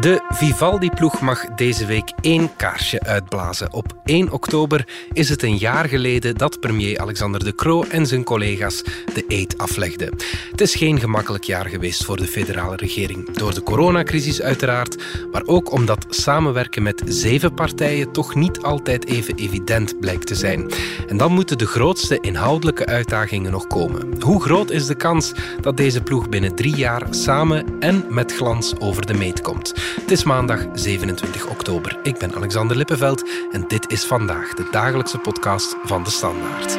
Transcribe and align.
De 0.00 0.24
Vivaldi-ploeg 0.28 1.20
mag 1.20 1.44
deze 1.44 1.86
week 1.86 2.12
één 2.20 2.56
kaarsje 2.56 3.00
uitblazen. 3.00 3.72
Op 3.72 3.96
1 4.04 4.32
oktober 4.32 4.88
is 5.12 5.28
het 5.28 5.42
een 5.42 5.56
jaar 5.56 5.88
geleden 5.88 6.36
dat 6.36 6.60
premier 6.60 6.98
Alexander 6.98 7.44
De 7.44 7.54
Croo 7.54 7.84
en 7.88 8.06
zijn 8.06 8.24
collega's 8.24 8.82
de 9.14 9.24
eed 9.28 9.58
aflegden. 9.58 10.16
Het 10.50 10.60
is 10.60 10.74
geen 10.74 11.00
gemakkelijk 11.00 11.44
jaar 11.44 11.66
geweest 11.66 12.04
voor 12.04 12.16
de 12.16 12.26
federale 12.26 12.76
regering. 12.76 13.30
Door 13.30 13.54
de 13.54 13.62
coronacrisis 13.62 14.42
uiteraard, 14.42 15.02
maar 15.32 15.42
ook 15.44 15.72
omdat 15.72 16.06
samenwerken 16.08 16.82
met 16.82 17.02
zeven 17.06 17.54
partijen 17.54 18.12
toch 18.12 18.34
niet 18.34 18.62
altijd 18.62 19.06
even 19.06 19.34
evident 19.34 20.00
blijkt 20.00 20.26
te 20.26 20.34
zijn. 20.34 20.70
En 21.08 21.16
dan 21.16 21.32
moeten 21.32 21.58
de 21.58 21.66
grootste 21.66 22.20
inhoudelijke 22.20 22.86
uitdagingen 22.86 23.52
nog 23.52 23.66
komen. 23.66 24.22
Hoe 24.22 24.42
groot 24.42 24.70
is 24.70 24.86
de 24.86 24.96
kans 24.96 25.32
dat 25.60 25.76
deze 25.76 26.00
ploeg 26.02 26.28
binnen 26.28 26.54
drie 26.54 26.76
jaar 26.76 27.06
samen 27.10 27.80
en 27.80 28.04
met 28.08 28.34
glans 28.34 28.78
over 28.78 29.06
de 29.06 29.14
meet 29.14 29.40
komt? 29.40 29.85
Het 29.94 30.10
is 30.10 30.24
maandag 30.24 30.66
27 30.74 31.46
oktober. 31.46 31.98
Ik 32.02 32.18
ben 32.18 32.34
Alexander 32.34 32.76
Lippenveld 32.76 33.28
en 33.50 33.64
dit 33.68 33.90
is 33.90 34.04
vandaag 34.04 34.54
de 34.54 34.68
dagelijkse 34.70 35.18
podcast 35.18 35.76
van 35.84 36.04
de 36.04 36.10
Standaard. 36.10 36.78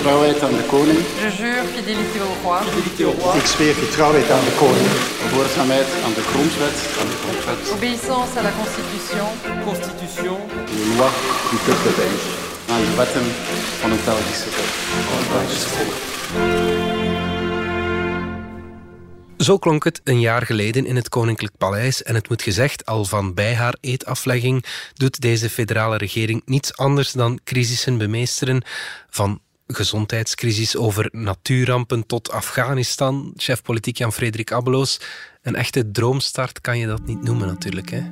getrouwheid 0.00 0.42
aan 0.42 0.50
de 0.50 0.66
koning. 0.68 1.19
Je 1.30 1.36
jure 1.36 1.64
fidélité 1.76 2.18
au 2.20 2.34
roi. 2.42 2.60
Fidélité 2.62 3.04
au 3.04 3.12
roi. 3.12 3.36
Ik 3.36 3.46
zweer 3.46 3.74
getrouwheid 3.74 4.30
aan 4.30 4.44
de 4.44 4.54
koning. 4.62 4.90
Gehoorzaamheid 5.28 5.88
aan 6.04 6.14
de 6.14 6.24
grondwet. 6.30 6.76
Aan 7.00 7.08
de 7.12 7.18
grondwet. 7.22 7.60
Obéissance 7.76 8.32
à 8.38 8.42
la 8.42 8.52
constitution. 8.60 9.26
Constitution. 9.70 10.36
De 10.70 10.94
loi 10.98 11.10
du 11.50 11.56
peuple 11.66 11.92
belge. 11.98 12.28
Aan 12.72 12.80
de 12.86 12.94
wetten 12.96 13.26
van 13.80 13.90
het 13.90 14.04
Belgische 14.04 14.50
volk. 14.54 14.72
Van 15.08 15.18
het 15.20 15.28
Belgische 15.32 15.68
volk. 15.68 15.94
Zo 19.36 19.58
klonk 19.58 19.84
het 19.84 20.00
een 20.04 20.20
jaar 20.20 20.46
geleden 20.46 20.86
in 20.86 20.96
het 20.96 21.08
Koninklijk 21.08 21.56
Paleis 21.58 22.02
en 22.02 22.14
het 22.14 22.28
moet 22.28 22.42
gezegd, 22.42 22.86
al 22.86 23.04
van 23.04 23.34
bij 23.34 23.54
haar 23.54 23.76
eetaflegging 23.80 24.64
doet 24.94 25.20
deze 25.20 25.50
federale 25.50 25.96
regering 25.96 26.42
niets 26.44 26.76
anders 26.76 27.12
dan 27.12 27.40
crisissen 27.44 27.98
bemeesteren 27.98 28.62
van 29.10 29.40
gezondheidscrisis 29.74 30.76
over 30.76 31.08
natuurrampen 31.12 32.06
tot 32.06 32.30
Afghanistan. 32.30 33.32
Chef 33.36 33.62
politiek 33.62 33.96
Jan-Frederik 33.96 34.52
Abeloos. 34.52 35.00
Een 35.42 35.54
echte 35.54 35.90
droomstart 35.90 36.60
kan 36.60 36.78
je 36.78 36.86
dat 36.86 37.06
niet 37.06 37.22
noemen 37.22 37.46
natuurlijk. 37.46 37.90
Hè? 37.90 38.02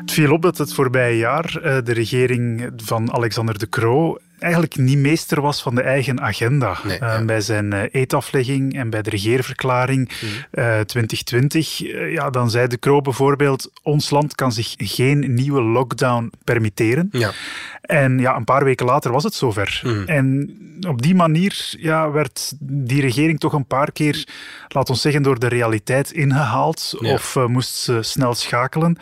Het 0.00 0.12
viel 0.12 0.32
op 0.32 0.42
dat 0.42 0.58
het 0.58 0.72
voorbije 0.72 1.16
jaar 1.16 1.56
uh, 1.56 1.78
de 1.84 1.92
regering 1.92 2.72
van 2.76 3.12
Alexander 3.12 3.58
de 3.58 3.68
Croo 3.68 4.18
eigenlijk 4.38 4.76
niet 4.76 4.98
meester 4.98 5.40
was 5.40 5.62
van 5.62 5.74
de 5.74 5.82
eigen 5.82 6.20
agenda. 6.20 6.76
Nee, 6.84 6.94
uh, 6.94 7.00
ja. 7.00 7.24
bij 7.24 7.40
zijn 7.40 7.74
uh, 7.74 7.82
eetaflegging 7.92 8.74
en 8.74 8.90
bij 8.90 9.02
de 9.02 9.10
regeerverklaring 9.10 10.10
Mhm. 10.50 10.84
2020, 10.84 11.78
ja, 12.12 12.30
dan 12.30 12.50
zei 12.50 12.66
de 12.66 12.78
Croo 12.78 13.00
bijvoorbeeld 13.00 13.70
ons 13.82 14.10
land 14.10 14.34
kan 14.34 14.52
zich 14.52 14.74
geen 14.76 15.34
nieuwe 15.34 15.62
lockdown 15.62 16.32
permitteren. 16.44 17.08
Ja. 17.10 17.32
En 17.80 18.18
ja, 18.18 18.36
een 18.36 18.44
paar 18.44 18.64
weken 18.64 18.86
later 18.86 19.12
was 19.12 19.24
het 19.24 19.34
zover. 19.34 19.80
Mhm. 19.84 20.02
En 20.06 20.56
op 20.88 21.02
die 21.02 21.14
manier 21.14 21.74
ja, 21.78 22.10
werd 22.10 22.52
die 22.60 23.00
regering 23.00 23.40
toch 23.40 23.52
een 23.52 23.66
paar 23.66 23.92
keer, 23.92 24.26
laat 24.68 24.90
ons 24.90 25.00
zeggen, 25.00 25.22
door 25.22 25.38
de 25.38 25.48
realiteit 25.48 26.12
ingehaald. 26.12 26.94
Ja. 27.00 27.12
Of 27.12 27.36
moest 27.46 27.74
ze 27.74 28.02
snel 28.02 28.34
schakelen. 28.34 28.98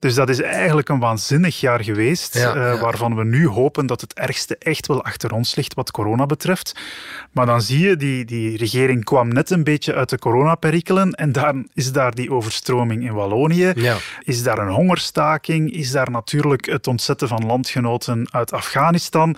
Dus 0.00 0.14
dat 0.14 0.28
is 0.28 0.40
eigenlijk 0.40 0.88
een 0.88 0.98
waanzinnig 0.98 1.60
jaar 1.60 1.84
geweest, 1.84 2.34
Ja, 2.34 2.56
uh, 2.56 2.62
ja. 2.62 2.78
waarvan 2.78 3.16
we 3.16 3.24
nu 3.24 3.48
hopen 3.48 3.86
dat 3.86 4.00
het 4.00 4.12
ergste 4.12 4.56
echt 4.58 4.86
wel 4.86 5.04
achter 5.04 5.32
ons 5.32 5.54
ligt 5.54 5.74
wat 5.74 5.90
corona 5.90 6.26
betreft. 6.26 6.80
Maar 7.32 7.46
dan 7.46 7.62
zie 7.62 7.88
je, 7.88 7.96
die, 7.96 8.24
die 8.24 8.56
regering 8.56 9.04
kwam 9.04 9.28
net 9.28 9.50
een 9.50 9.64
beetje 9.64 9.94
uit 9.94 10.08
de 10.08 10.18
coronaperikelen 10.18 11.12
en 11.12 11.32
dan 11.32 11.68
is 11.74 11.92
daar 11.92 12.14
die 12.14 12.32
overstroming 12.32 13.04
in 13.04 13.12
Wallonië. 13.12 13.72
Ja. 13.74 13.96
Is 14.22 14.42
daar 14.42 14.58
een 14.58 14.72
hongerstaking? 14.72 15.72
Is 15.72 15.90
daar 15.90 16.10
natuurlijk 16.10 16.66
het 16.66 16.86
ontzetten 16.86 17.28
van 17.28 17.46
landgenoten 17.46 18.28
uit 18.30 18.52
Afghanistan? 18.52 19.36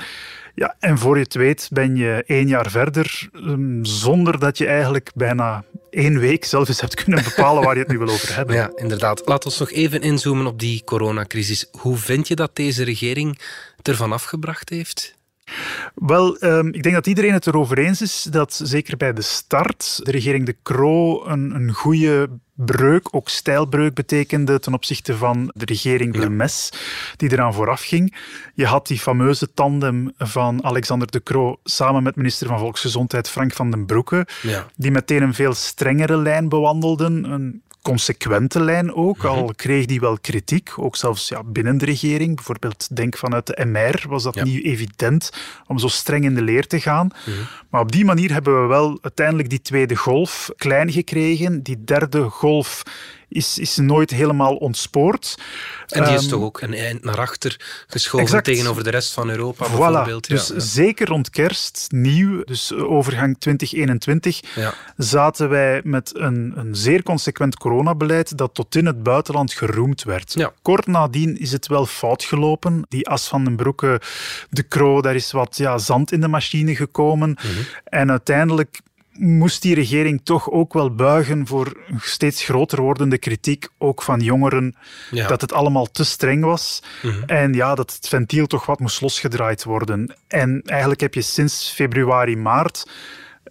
Ja, 0.55 0.77
en 0.79 0.99
voor 0.99 1.17
je 1.17 1.23
het 1.23 1.35
weet 1.35 1.69
ben 1.73 1.97
je 1.97 2.25
één 2.27 2.49
jaar 2.49 2.71
verder, 2.71 3.29
um, 3.35 3.85
zonder 3.85 4.39
dat 4.39 4.59
je 4.59 4.67
eigenlijk 4.67 5.11
bijna 5.15 5.65
één 5.91 6.19
week 6.19 6.45
zelf 6.45 6.69
eens 6.69 6.81
hebt 6.81 7.05
kunnen 7.05 7.25
bepalen 7.25 7.63
waar 7.63 7.75
je 7.75 7.81
het 7.81 7.91
nu 7.91 7.99
wil 7.99 8.09
over 8.09 8.35
hebben. 8.37 8.57
Ja, 8.57 8.71
inderdaad. 8.75 9.23
Laat 9.25 9.45
ons 9.45 9.59
nog 9.59 9.71
even 9.71 10.01
inzoomen 10.01 10.47
op 10.47 10.59
die 10.59 10.85
coronacrisis. 10.85 11.69
Hoe 11.71 11.97
vind 11.97 12.29
je 12.29 12.35
dat 12.35 12.57
deze 12.57 12.85
regering 12.85 13.39
het 13.77 13.89
ervan 13.89 14.13
afgebracht 14.13 14.69
heeft? 14.69 15.21
Wel, 15.95 16.45
um, 16.45 16.75
ik 16.75 16.83
denk 16.83 16.95
dat 16.95 17.07
iedereen 17.07 17.33
het 17.33 17.47
erover 17.47 17.79
eens 17.79 18.01
is 18.01 18.23
dat 18.23 18.61
zeker 18.63 18.97
bij 18.97 19.13
de 19.13 19.23
start 19.23 20.01
de 20.03 20.11
regering 20.11 20.47
De 20.47 20.57
Croo 20.63 21.25
een, 21.27 21.55
een 21.55 21.73
goede 21.73 22.29
breuk, 22.65 23.09
ook 23.11 23.29
stijlbreuk 23.29 23.95
betekende 23.95 24.59
ten 24.59 24.75
opzichte 24.75 25.17
van 25.17 25.53
de 25.55 25.65
regering 25.65 26.13
Blemes, 26.13 26.73
die 27.17 27.33
eraan 27.33 27.55
vooraf 27.55 27.83
ging. 27.83 28.17
Je 28.55 28.67
had 28.67 28.87
die 28.87 28.99
fameuze 28.99 29.55
tandem 29.55 30.13
van 30.19 30.65
Alexander 30.65 31.11
De 31.11 31.23
Croo 31.23 31.57
samen 31.65 32.03
met 32.03 32.17
minister 32.17 32.47
van 32.47 32.59
Volksgezondheid 32.59 33.29
Frank 33.29 33.53
van 33.53 33.71
den 33.71 33.87
Broeke, 33.87 34.27
Ja. 34.43 34.67
die 34.77 34.91
meteen 34.91 35.23
een 35.23 35.35
veel 35.35 35.55
strengere 35.55 36.17
lijn 36.17 36.49
bewandelden, 36.49 37.25
een 37.33 37.63
consequente 37.83 38.61
lijn 38.61 38.95
ook, 38.95 39.25
al 39.25 39.53
kreeg 39.57 39.87
die 39.87 40.01
wel 40.01 40.19
kritiek, 40.19 40.73
ook 40.77 40.97
zelfs 40.97 41.29
ja, 41.29 41.43
binnen 41.45 41.79
de 41.79 41.85
regering. 41.85 42.35
Bijvoorbeeld, 42.37 42.97
denk 42.97 43.17
vanuit 43.17 43.47
de 43.47 43.65
MR 43.65 44.05
was 44.09 44.23
dat 44.23 44.35
Ja. 44.35 44.45
niet 44.45 44.65
evident 44.65 45.31
om 45.67 45.79
zo 45.79 45.89
streng 45.89 46.25
in 46.25 46.35
de 46.35 46.43
leer 46.43 46.67
te 46.67 46.81
gaan. 46.81 47.11
Maar 47.71 47.81
op 47.81 47.93
die 47.93 48.05
manier 48.05 48.33
hebben 48.33 48.63
we 48.63 48.67
wel 48.69 48.99
uiteindelijk 49.03 49.51
die 49.51 49.63
tweede 49.63 49.97
golf 49.97 50.51
klein 50.57 50.93
gekregen. 50.93 51.63
Die 51.63 51.85
derde 51.85 52.23
golf 52.23 52.83
is, 53.33 53.59
is 53.59 53.77
nooit 53.77 54.11
helemaal 54.11 54.55
ontspoord. 54.57 55.35
En 55.89 56.05
die 56.05 56.13
is 56.15 56.21
Ehm, 56.21 56.31
toch 56.31 56.43
ook 56.43 56.61
een 56.61 56.75
eind 56.75 57.05
naar 57.05 57.19
achter 57.19 57.61
geschoven 57.87 58.27
exact. 58.27 58.45
tegenover 58.45 58.85
de 58.85 58.91
rest 58.91 59.13
van 59.13 59.31
Europa 59.31 59.67
Voilà, 59.67 59.69
bijvoorbeeld. 59.71 60.27
Ja, 60.27 60.35
dus 60.35 60.49
ja. 60.49 60.59
zeker 60.59 61.07
rond 61.09 61.31
kerst, 61.31 61.87
nieuw, 61.91 62.45
dus 62.45 62.73
overgang 62.75 63.37
2021, 63.39 64.41
Ja. 64.55 64.75
zaten 64.97 65.49
wij 65.49 65.81
met 65.85 66.11
een, 66.15 66.53
een 66.57 66.75
zeer 66.75 67.03
consequent 67.03 67.57
coronabeleid 67.59 68.39
dat 68.39 68.55
tot 68.55 68.75
in 68.77 68.87
het 68.87 69.03
buitenland 69.03 69.53
geroemd 69.53 70.03
werd. 70.03 70.35
Kort 70.63 70.87
nadien 70.87 71.39
is 71.39 71.53
het 71.53 71.67
wel 71.67 71.87
fout 71.87 72.25
gelopen. 72.25 72.85
Die 72.89 73.09
as 73.09 73.29
van 73.29 73.45
den 73.45 73.57
Broeke, 73.57 74.01
de 74.51 74.63
Kroo, 74.63 75.01
daar 75.01 75.15
is 75.15 75.33
wat 75.33 75.57
ja, 75.57 75.79
zand 75.79 76.13
in 76.13 76.21
de 76.21 76.29
machine 76.29 76.77
gekomen. 76.77 77.31
Mhm. 77.31 77.47
En 77.85 78.11
uiteindelijk 78.11 78.81
moest 79.19 79.63
die 79.63 79.75
regering 79.75 80.21
toch 80.25 80.51
ook 80.51 80.73
wel 80.73 80.95
buigen 80.95 81.47
voor 81.47 81.77
een 81.89 82.01
steeds 82.01 82.45
groter 82.45 82.81
wordende 82.81 83.19
kritiek, 83.19 83.69
ook 83.79 84.03
van 84.03 84.21
jongeren, 84.21 84.77
Ja. 85.11 85.27
dat 85.29 85.41
het 85.41 85.53
allemaal 85.53 85.91
te 85.91 86.05
streng 86.05 86.45
was. 86.45 86.83
Mhm. 87.03 87.23
En 87.27 87.53
ja, 87.53 87.75
dat 87.75 87.93
het 87.93 88.09
ventiel 88.09 88.47
toch 88.47 88.67
wat 88.67 88.81
moest 88.81 89.01
losgedraaid 89.01 89.65
worden. 89.65 90.15
En 90.29 90.63
eigenlijk 90.65 91.01
heb 91.01 91.15
je 91.15 91.23
sinds 91.23 91.73
februari, 91.75 92.37
maart 92.37 92.87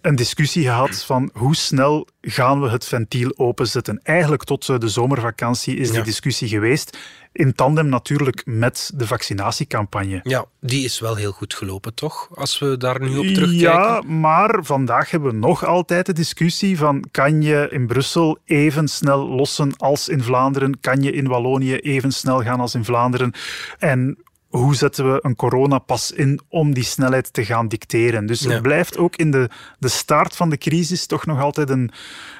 een 0.02 0.14
discussie 0.16 0.62
gehad 0.64 1.04
van 1.04 1.30
hoe 1.32 1.56
snel 1.56 2.06
gaan 2.20 2.60
we 2.60 2.68
het 2.68 2.84
ventiel 2.86 3.32
openzetten. 3.36 4.00
Eigenlijk 4.02 4.44
tot 4.44 4.68
eh, 4.68 4.78
de 4.78 4.88
zomervakantie 4.88 5.76
is 5.76 5.88
Ja. 5.88 5.94
die 5.94 6.02
discussie 6.02 6.48
geweest. 6.48 6.98
In 7.32 7.54
tandem 7.54 7.88
natuurlijk 7.88 8.42
met 8.44 8.90
de 8.94 9.06
vaccinatiecampagne. 9.06 10.20
ja, 10.22 10.44
die 10.60 10.84
is 10.84 11.00
wel 11.00 11.14
heel 11.14 11.32
goed 11.32 11.54
gelopen, 11.54 11.94
toch? 11.94 12.28
Als 12.34 12.58
we 12.58 12.76
daar 12.76 13.00
nu 13.00 13.16
op 13.16 13.24
terugkijken. 13.26 13.58
Ja, 13.58 14.00
maar 14.06 14.58
vandaag 14.62 15.10
hebben 15.10 15.30
we 15.30 15.36
nog 15.36 15.64
altijd 15.64 16.06
de 16.06 16.12
discussie 16.12 16.78
van 16.78 17.04
kan 17.10 17.42
je 17.42 17.68
in 17.70 17.86
Brussel 17.86 18.38
even 18.44 18.88
snel 18.88 19.28
lossen 19.28 19.76
als 19.76 20.08
in 20.08 20.22
Vlaanderen? 20.22 20.80
Kan 20.80 21.02
je 21.02 21.12
in 21.12 21.26
Wallonië 21.28 21.74
even 21.76 22.12
snel 22.12 22.42
gaan 22.42 22.60
als 22.60 22.74
in 22.74 22.84
Vlaanderen? 22.84 23.32
En 23.78 24.18
hoe 24.52 24.74
zetten 24.76 25.12
we 25.12 25.18
een 25.22 25.36
coronapas 25.36 26.10
in 26.12 26.40
om 26.48 26.74
die 26.74 26.84
snelheid 26.84 27.32
te 27.32 27.44
gaan 27.44 27.68
dicteren? 27.68 28.26
Dus 28.26 28.40
Ja. 28.40 28.50
het 28.50 28.62
blijft 28.62 28.96
ook 28.98 29.16
in 29.16 29.30
de, 29.30 29.48
de 29.78 29.88
start 29.88 30.36
van 30.36 30.50
de 30.50 30.58
crisis 30.58 31.06
toch 31.06 31.26
nog 31.26 31.40
altijd 31.40 31.70
een, 31.70 31.90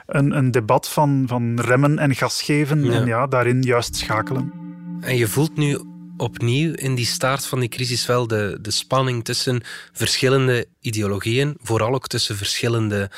een, 0.06 0.36
een 0.36 0.50
debat 0.50 0.88
van, 0.88 1.24
van 1.26 1.60
remmen 1.60 1.98
en 1.98 2.14
gas 2.14 2.42
geven 2.42 2.84
Ja. 2.84 2.92
en 2.92 3.06
ja, 3.06 3.26
daarin 3.26 3.62
juist 3.62 3.96
schakelen. 3.96 4.52
En 5.00 5.16
je 5.16 5.28
voelt 5.28 5.56
nu 5.56 5.78
opnieuw 6.16 6.72
in 6.74 6.94
die 6.94 7.06
staart 7.06 7.46
van 7.46 7.60
die 7.60 7.68
crisis 7.68 8.06
wel 8.06 8.26
de, 8.26 8.58
de 8.60 8.70
spanning 8.70 9.24
tussen 9.24 9.60
verschillende 9.92 10.66
ideologieën, 10.80 11.56
vooral 11.62 11.94
ook 11.94 12.06
tussen 12.08 12.36
verschillende 12.36 13.10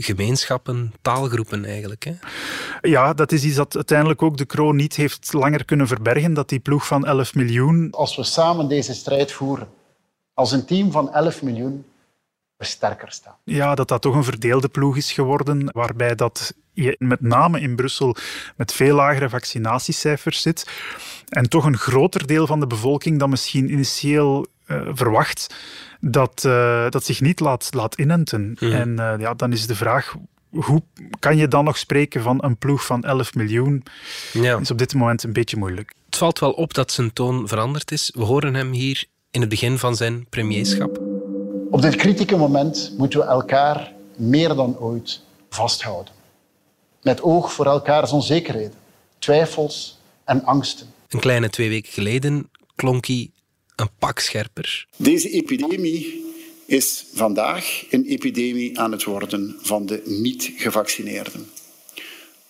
gemeenschappen, 0.00 0.92
taalgroepen 1.02 1.64
eigenlijk. 1.64 2.04
Hè? 2.04 2.12
Ja, 2.80 3.12
dat 3.14 3.32
is 3.32 3.44
iets 3.44 3.56
dat 3.56 3.74
uiteindelijk 3.74 4.22
ook 4.22 4.36
de 4.36 4.44
kroon 4.44 4.76
niet 4.76 4.96
heeft 4.96 5.32
langer 5.32 5.64
kunnen 5.64 5.86
verbergen, 5.86 6.34
dat 6.34 6.48
die 6.48 6.58
ploeg 6.58 6.86
van 6.86 7.06
11 7.06 7.34
miljoen 7.34 7.88
Als 7.90 8.16
we 8.16 8.22
samen 8.22 8.68
deze 8.68 8.94
strijd 8.94 9.32
voeren, 9.32 9.68
als 10.34 10.52
een 10.52 10.64
team 10.64 10.92
van 10.92 11.12
11 11.12 11.42
miljoen, 11.42 11.84
we 12.56 12.64
sterker 12.64 13.12
staan. 13.12 13.36
Ja, 13.44 13.74
dat 13.74 13.88
dat 13.88 14.02
toch 14.02 14.14
een 14.14 14.24
verdeelde 14.24 14.68
ploeg 14.68 14.96
is 14.96 15.12
geworden, 15.12 15.70
waarbij 15.72 16.14
dat 16.14 16.54
je 16.72 16.96
met 16.98 17.20
name 17.20 17.60
in 17.60 17.76
Brussel 17.76 18.16
met 18.56 18.72
veel 18.72 18.94
lagere 18.94 19.28
vaccinatiecijfers 19.28 20.42
zit 20.42 20.66
en 21.28 21.48
toch 21.48 21.64
een 21.64 21.76
groter 21.76 22.26
deel 22.26 22.46
van 22.46 22.60
de 22.60 22.66
bevolking 22.66 23.18
dan 23.18 23.30
misschien 23.30 23.72
initieel 23.72 24.46
uh, 24.66 24.88
verwacht, 24.92 25.54
dat, 26.00 26.44
uh, 26.46 26.90
dat 26.90 27.04
zich 27.04 27.20
niet 27.20 27.40
laat, 27.40 27.68
laat 27.74 27.94
inenten. 27.94 28.56
Mm. 28.60 28.72
En 28.72 28.88
uh, 28.88 29.14
ja, 29.18 29.34
dan 29.34 29.52
is 29.52 29.66
de 29.66 29.74
vraag, 29.74 30.14
hoe 30.50 30.82
kan 31.18 31.36
je 31.36 31.48
dan 31.48 31.64
nog 31.64 31.78
spreken 31.78 32.22
van 32.22 32.44
een 32.44 32.56
ploeg 32.56 32.84
van 32.84 33.02
11 33.02 33.34
miljoen? 33.34 33.82
Ja. 34.32 34.58
is 34.58 34.70
op 34.70 34.78
dit 34.78 34.94
moment 34.94 35.22
een 35.22 35.32
beetje 35.32 35.56
moeilijk. 35.56 35.92
Het 36.06 36.16
valt 36.16 36.38
wel 36.38 36.52
op 36.52 36.74
dat 36.74 36.92
zijn 36.92 37.12
toon 37.12 37.48
veranderd 37.48 37.90
is. 37.90 38.12
We 38.14 38.24
horen 38.24 38.54
hem 38.54 38.72
hier 38.72 39.04
in 39.30 39.40
het 39.40 39.50
begin 39.50 39.78
van 39.78 39.96
zijn 39.96 40.26
premierschap. 40.28 41.00
Op 41.70 41.82
dit 41.82 41.96
kritieke 41.96 42.36
moment 42.36 42.94
moeten 42.96 43.18
we 43.18 43.24
elkaar 43.24 43.92
meer 44.16 44.54
dan 44.54 44.78
ooit 44.78 45.22
vasthouden. 45.50 46.12
Met 47.02 47.22
oog 47.22 47.52
voor 47.52 47.66
elkaars 47.66 48.12
onzekerheden, 48.12 48.74
twijfels 49.18 49.98
en 50.24 50.44
angsten. 50.44 50.86
Een 51.08 51.20
kleine 51.20 51.50
twee 51.50 51.68
weken 51.68 51.92
geleden 51.92 52.50
klonk 52.74 53.06
hij 53.06 53.30
een 53.80 53.90
pak 53.98 54.18
scherper. 54.18 54.86
Deze 54.96 55.30
epidemie 55.30 56.24
is 56.66 57.04
vandaag 57.14 57.84
een 57.90 58.04
epidemie 58.04 58.78
aan 58.80 58.92
het 58.92 59.04
worden 59.04 59.56
van 59.60 59.86
de 59.86 60.02
niet-gevaccineerden. 60.04 61.50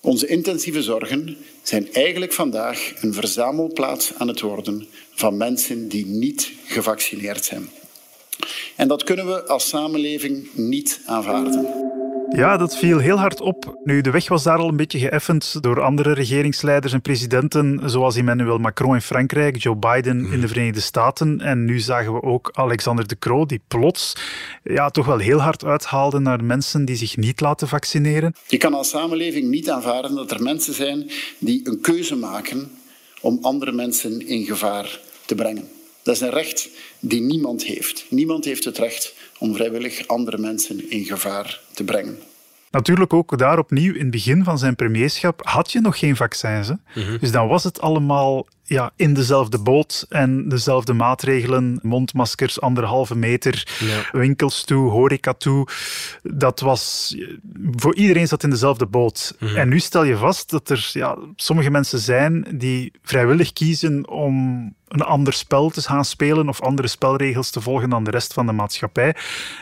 Onze 0.01 0.27
intensieve 0.27 0.83
zorgen 0.83 1.37
zijn 1.63 1.93
eigenlijk 1.93 2.33
vandaag 2.33 2.93
een 3.01 3.15
verzamelplaats 3.15 4.15
aan 4.15 4.29
het 4.29 4.41
worden 4.41 4.87
van 5.15 5.37
mensen 5.37 5.89
die 5.89 6.07
niet 6.07 6.53
gevaccineerd 6.65 7.45
zijn. 7.45 7.69
En 8.77 8.89
dat 8.89 9.05
kunnen 9.05 9.27
we 9.27 9.47
als 9.47 9.69
samenleving 9.69 10.49
niet 10.55 11.01
aanvaarden. 11.05 11.89
Ja, 12.31 12.57
dat 12.57 12.77
viel 12.77 12.99
heel 12.99 13.19
hard 13.19 13.41
op. 13.41 13.79
Nu, 13.85 14.01
de 14.01 14.11
weg 14.11 14.29
was 14.29 14.43
daar 14.43 14.59
al 14.59 14.69
een 14.69 14.77
beetje 14.77 14.99
geëffend 14.99 15.63
door 15.63 15.83
andere 15.83 16.13
regeringsleiders 16.13 16.93
en 16.93 17.01
presidenten, 17.01 17.81
zoals 17.91 18.17
Emmanuel 18.17 18.59
Macron 18.59 18.95
in 18.95 19.01
Frankrijk, 19.01 19.57
Joe 19.57 19.77
Biden 19.77 20.33
in 20.33 20.41
de 20.41 20.49
Verenigde 20.49 20.81
Staten. 20.81 21.41
En 21.41 21.65
nu 21.65 21.79
zagen 21.81 22.13
we 22.13 22.23
ook 22.23 22.51
Alexander 22.53 23.07
De 23.07 23.19
Croo, 23.19 23.47
die 23.47 23.61
plots 23.69 24.13
ja, 24.63 24.91
toch 24.91 25.07
wel 25.07 25.19
heel 25.19 25.39
hard 25.39 25.65
uithaalde 25.65 26.19
naar 26.19 26.45
mensen 26.45 26.85
die 26.85 26.97
zich 26.97 27.17
niet 27.17 27.41
laten 27.41 27.69
vaccineren. 27.69 28.35
Je 28.47 28.57
kan 28.57 28.75
als 28.75 28.89
samenleving 28.89 29.49
niet 29.49 29.71
aanvaarden 29.71 30.15
dat 30.15 30.31
er 30.31 30.43
mensen 30.43 30.75
zijn 30.75 31.11
die 31.39 31.69
een 31.69 31.81
keuze 31.81 32.17
maken 32.17 32.71
om 33.21 33.39
andere 33.43 33.73
mensen 33.73 34.27
in 34.27 34.45
gevaar 34.45 35.01
te 35.27 35.35
brengen. 35.35 35.69
Dat 36.03 36.15
is 36.15 36.21
een 36.21 36.31
recht 36.31 36.69
die 37.01 37.21
niemand 37.21 37.65
heeft. 37.65 38.07
Niemand 38.11 38.45
heeft 38.45 38.65
het 38.65 38.79
recht 38.79 39.15
om 39.39 39.55
vrijwillig 39.55 40.07
andere 40.07 40.39
mensen 40.39 40.91
in 40.91 41.05
gevaar 41.05 41.61
te 41.75 41.85
brengen. 41.85 42.19
Natuurlijk 42.71 43.13
ook 43.13 43.39
daar 43.39 43.59
opnieuw 43.59 43.95
in 43.95 44.01
het 44.01 44.11
begin 44.11 44.45
van 44.45 44.59
zijn 44.59 44.75
premierschap 44.75 45.41
had 45.45 45.73
je 45.73 45.81
nog 45.81 45.99
geen 45.99 46.17
vaccins. 46.17 46.71
Mhm. 46.95 47.19
Dus 47.21 47.31
dan 47.31 47.49
was 47.49 47.65
het 47.65 47.81
allemaal 47.81 48.47
ja, 48.63 48.93
in 48.97 49.15
dezelfde 49.15 49.59
boot 49.59 50.07
en 50.09 50.49
dezelfde 50.49 50.93
maatregelen, 50.93 51.79
mondmaskers, 51.83 52.61
anderhalve 52.61 53.17
meter, 53.17 53.67
winkels 54.13 54.65
toe, 54.65 54.91
horeca 54.91 55.33
toe. 55.33 55.67
Dat 56.23 56.61
was, 56.61 57.15
voor 57.77 57.95
iedereen 57.95 58.29
zat 58.29 58.43
in 58.43 58.51
dezelfde 58.51 58.87
boot. 58.87 59.35
Mhm. 59.39 59.57
En 59.57 59.69
nu 59.69 59.79
stel 59.79 60.05
je 60.05 60.17
vast 60.17 60.51
dat 60.51 60.71
er 60.71 60.91
ja, 60.93 61.19
sommige 61.37 61.71
mensen 61.71 61.99
zijn 61.99 62.47
die 62.55 62.93
vrijwillig 63.03 63.53
kiezen 63.53 64.09
om 64.09 64.75
een 64.89 65.03
ander 65.03 65.33
spel 65.33 65.71
te 65.71 65.83
gaan 65.83 66.05
spelen 66.05 66.49
of 66.49 66.61
andere 66.61 66.89
spelregels 66.89 67.51
te 67.51 67.61
volgen 67.61 67.91
dan 67.91 68.05
de 68.05 68.11
rest 68.11 68.33
van 68.33 68.47
de 68.47 68.53
maatschappij. 68.53 69.15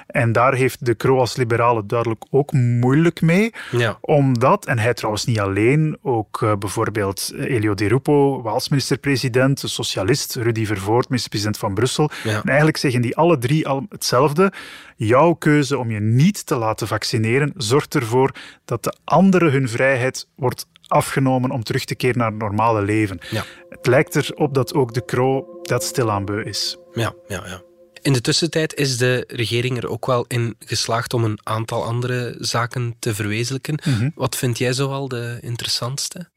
En 0.07 0.33
daar 0.33 0.55
heeft 0.55 0.87
de 0.87 0.97
Croo 0.97 1.19
als 1.19 1.37
liberale 1.37 1.87
duidelijk 1.87 2.25
ook 2.31 2.53
moeilijk 2.53 3.21
mee. 3.21 3.53
Ja. 3.71 3.99
Omdat, 4.01 4.67
en 4.67 4.79
hij 4.79 4.95
trouwens 4.95 5.25
niet 5.25 5.41
alleen, 5.41 5.99
ook 6.03 6.41
uh, 6.41 6.53
bijvoorbeeld 6.59 7.33
Elio 7.39 7.75
Di 7.75 7.87
Rupo, 7.87 8.43
Waalsminister-president, 8.43 9.61
de 9.61 9.69
socialist, 9.69 10.35
Rudy 10.35 10.67
Vervoort, 10.67 11.09
minister-president 11.09 11.59
van 11.59 11.75
Brussel. 11.75 12.11
En 12.25 12.43
eigenlijk 12.43 12.77
zeggen 12.77 13.03
die 13.03 13.17
alle 13.17 13.39
drie 13.39 13.69
al 13.69 13.87
hetzelfde. 13.89 14.53
Jouw 14.97 15.33
keuze 15.33 15.79
om 15.79 15.91
je 15.91 16.01
niet 16.01 16.47
te 16.47 16.57
laten 16.57 16.87
vaccineren 16.87 17.53
zorgt 17.57 17.95
ervoor 17.95 18.35
dat 18.65 18.85
de 18.85 18.95
anderen 19.05 19.53
hun 19.53 19.69
vrijheid 19.69 20.29
wordt 20.35 20.67
afgenomen 20.87 21.51
om 21.51 21.63
terug 21.63 21.85
te 21.85 21.95
keren 21.95 22.19
naar 22.19 22.31
het 22.31 22.39
normale 22.39 22.83
leven. 22.83 23.19
Ja. 23.31 23.45
Het 23.69 23.87
lijkt 23.87 24.15
erop 24.15 24.55
dat 24.55 24.75
ook 24.75 24.95
de 24.95 25.05
Kro 25.05 25.59
dat 25.63 25.85
stilaan 25.85 26.25
beu 26.25 26.43
is. 26.43 26.77
Ja, 26.93 27.15
ja, 27.29 27.43
ja. 27.47 27.63
In 28.03 28.13
de 28.13 28.21
tussentijd 28.21 28.75
is 28.75 28.99
de 28.99 29.25
regering 29.27 29.77
er 29.77 29.89
ook 29.89 30.07
wel 30.07 30.25
in 30.29 30.57
geslaagd 30.59 31.15
om 31.15 31.25
een 31.25 31.39
aantal 31.43 31.85
andere 31.85 32.35
zaken 32.39 32.97
te 32.99 33.15
verwezenlijken. 33.15 33.79
Mhm. 33.85 34.11
Wat 34.15 34.37
vind 34.37 34.59
jij 34.59 34.73
zoal 34.73 35.09
de 35.09 35.39
interessantste? 35.41 36.31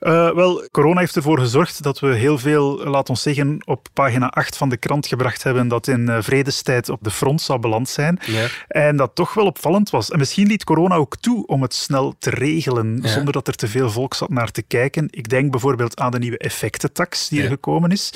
Uh, 0.00 0.34
wel, 0.34 0.68
corona 0.70 1.00
heeft 1.00 1.16
ervoor 1.16 1.38
gezorgd 1.38 1.82
dat 1.82 1.98
we 1.98 2.14
heel 2.14 2.38
veel, 2.38 2.84
laat 2.84 3.08
ons 3.08 3.22
zeggen, 3.22 3.62
op 3.64 3.86
pagina 3.92 4.28
8 4.28 4.56
van 4.56 4.68
de 4.68 4.76
krant 4.76 5.06
gebracht 5.06 5.42
hebben 5.42 5.68
dat 5.68 5.86
in 5.86 6.00
uh, 6.00 6.16
vredestijd 6.20 6.88
op 6.88 6.98
de 7.02 7.10
front 7.10 7.40
zou 7.40 7.58
beland 7.58 7.88
zijn. 7.88 8.18
Ja. 8.26 8.46
En 8.68 8.96
dat 8.96 9.14
toch 9.14 9.34
wel 9.34 9.46
opvallend 9.46 9.90
was. 9.90 10.10
En 10.10 10.18
misschien 10.18 10.46
liet 10.46 10.64
corona 10.64 10.94
ook 10.94 11.16
toe 11.16 11.46
om 11.46 11.62
het 11.62 11.74
snel 11.74 12.14
te 12.18 12.30
regelen, 12.30 13.00
zonder 13.02 13.32
dat 13.32 13.48
er 13.48 13.54
te 13.54 13.68
veel 13.68 13.90
volk 13.90 14.14
zat 14.14 14.28
naar 14.28 14.50
te 14.50 14.62
kijken. 14.62 15.08
Ik 15.10 15.28
denk 15.28 15.50
bijvoorbeeld 15.50 16.00
aan 16.00 16.10
de 16.10 16.18
nieuwe 16.18 16.38
effectentax 16.38 17.28
die 17.28 17.42
er 17.42 17.48
gekomen 17.48 17.90
is. 17.90 18.12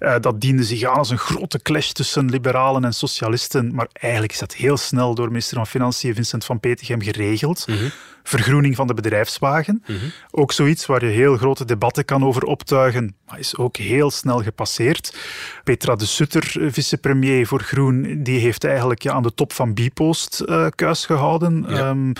Uh, 0.00 0.14
dat 0.20 0.40
diende 0.40 0.64
zich 0.64 0.82
aan 0.84 0.96
als 0.96 1.10
een 1.10 1.18
grote 1.18 1.62
clash 1.62 1.90
tussen 1.90 2.30
liberalen 2.30 2.84
en 2.84 2.92
socialisten, 2.92 3.74
maar 3.74 3.88
eigenlijk 3.92 4.32
is 4.32 4.38
dat 4.38 4.54
heel 4.54 4.76
snel 4.76 5.14
door 5.14 5.26
minister 5.26 5.56
van 5.56 5.66
Financiën 5.66 6.14
Vincent 6.14 6.44
van 6.44 6.60
Petegem 6.60 7.02
geregeld. 7.02 7.66
Mhm 7.66 7.86
vergroening 8.28 8.76
van 8.76 8.86
de 8.86 8.94
bedrijfswagen. 8.94 9.82
Mhm. 9.86 9.98
Ook 10.30 10.52
zoiets 10.52 10.86
waar 10.86 11.04
je 11.04 11.10
heel 11.10 11.36
grote 11.36 11.64
debatten 11.64 12.04
kan 12.04 12.24
over 12.24 12.42
optuigen, 12.42 13.16
maar 13.26 13.38
is 13.38 13.56
ook 13.56 13.76
heel 13.76 14.10
snel 14.10 14.42
gepasseerd. 14.42 15.16
Petra 15.64 15.96
de 15.96 16.06
Sutter, 16.06 16.52
eh, 16.60 16.68
vicepremier 16.70 17.46
voor 17.46 17.60
Groen, 17.60 18.22
die 18.22 18.40
heeft 18.40 18.64
eigenlijk 18.64 19.02
ja, 19.02 19.12
aan 19.12 19.22
de 19.22 19.34
top 19.34 19.52
van 19.52 19.74
Bipost 19.74 20.42
uh, 20.46 20.66
kuis 20.74 21.06
gehouden. 21.06 21.66
Ehm, 21.68 22.12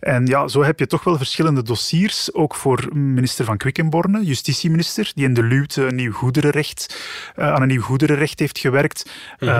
en 0.00 0.26
ja, 0.26 0.48
zo 0.48 0.62
heb 0.62 0.78
je 0.78 0.86
toch 0.86 1.04
wel 1.04 1.16
verschillende 1.16 1.62
dossiers, 1.62 2.34
ook 2.34 2.54
voor 2.54 2.88
minister 2.92 3.44
van 3.44 3.56
Quickenborne, 3.56 4.24
justitieminister, 4.24 5.12
die 5.14 5.24
in 5.24 5.34
de 5.34 5.42
Luwte 5.42 5.86
een 5.86 5.94
nieuw 5.94 6.12
goederenrecht, 6.12 6.96
uh, 7.36 7.52
aan 7.52 7.62
een 7.62 7.68
nieuw 7.68 7.82
goederenrecht 7.82 8.38
heeft 8.38 8.58
gewerkt, 8.58 9.10
mhm. 9.38 9.50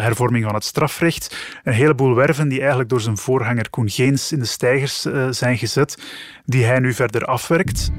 hervorming 0.00 0.44
van 0.44 0.54
het 0.54 0.64
strafrecht, 0.64 1.36
een 1.64 1.72
heleboel 1.72 2.14
werven 2.14 2.48
die 2.48 2.58
eigenlijk 2.58 2.88
door 2.88 3.00
zijn 3.00 3.16
voorganger 3.16 3.70
Koen 3.70 3.90
Geens 3.90 4.32
in 4.32 4.38
de 4.38 4.44
stijgers 4.44 5.00
zijn 5.30 5.45
gezet, 5.54 5.96
die 6.44 6.64
hij 6.64 6.78
nu 6.78 6.92
verder 6.94 7.24
afwerkt. 7.24 7.90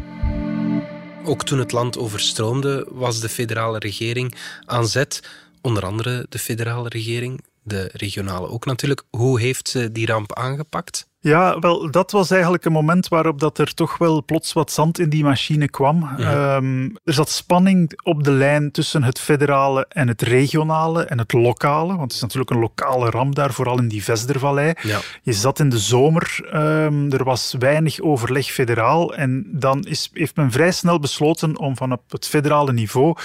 Ook 1.23 1.43
toen 1.43 1.59
het 1.59 1.71
land 1.71 1.97
overstroomde, 1.97 2.87
was 2.91 3.19
de 3.19 3.29
federale 3.29 3.79
regering 3.79 4.35
aan 4.65 4.87
zet. 4.87 5.29
Onder 5.61 5.85
andere 5.85 6.25
de 6.29 6.39
federale 6.39 6.89
regering, 6.89 7.43
de 7.63 7.89
regionale 7.93 8.49
ook 8.49 8.65
natuurlijk. 8.65 9.03
Hoe 9.09 9.39
heeft 9.39 9.69
ze 9.69 9.91
die 9.91 10.05
ramp 10.05 10.35
aangepakt? 10.35 11.07
Ja, 11.19 11.59
wel, 11.59 11.91
dat 11.91 12.11
was 12.11 12.31
eigenlijk 12.31 12.65
een 12.65 12.71
moment 12.71 13.07
waarop 13.07 13.39
dat 13.39 13.57
er 13.57 13.73
toch 13.73 13.97
wel 13.97 14.23
plots 14.23 14.53
wat 14.53 14.71
zand 14.71 14.99
in 14.99 15.09
die 15.09 15.23
machine 15.23 15.69
kwam. 15.69 16.09
Ehm, 16.17 16.83
er 17.03 17.13
zat 17.13 17.29
spanning 17.29 17.99
op 18.03 18.23
de 18.23 18.31
lijn 18.31 18.71
tussen 18.71 19.03
het 19.03 19.19
federale 19.19 19.85
en 19.89 20.07
het 20.07 20.21
regionale 20.21 21.03
en 21.03 21.17
het 21.17 21.33
lokale, 21.33 21.87
want 21.87 22.01
het 22.01 22.13
is 22.13 22.21
natuurlijk 22.21 22.49
een 22.49 22.59
lokale 22.59 23.09
ramp 23.09 23.35
daar, 23.35 23.53
vooral 23.53 23.77
in 23.77 23.87
die 23.87 24.03
Vesdervallei. 24.03 24.73
Ja. 24.81 24.99
Je 25.21 25.33
zat 25.33 25.59
in 25.59 25.69
de 25.69 25.79
zomer, 25.79 26.49
um, 26.53 27.11
er 27.11 27.23
was 27.23 27.55
weinig 27.59 27.99
overleg 27.99 28.51
federaal 28.51 29.15
en 29.15 29.47
dan 29.51 29.83
is, 29.83 30.09
heeft 30.13 30.35
men 30.35 30.51
vrij 30.51 30.71
snel 30.71 30.99
besloten 30.99 31.59
om 31.59 31.77
van 31.77 31.91
op 31.91 32.11
het 32.11 32.27
federale 32.27 32.73
niveau 32.73 33.15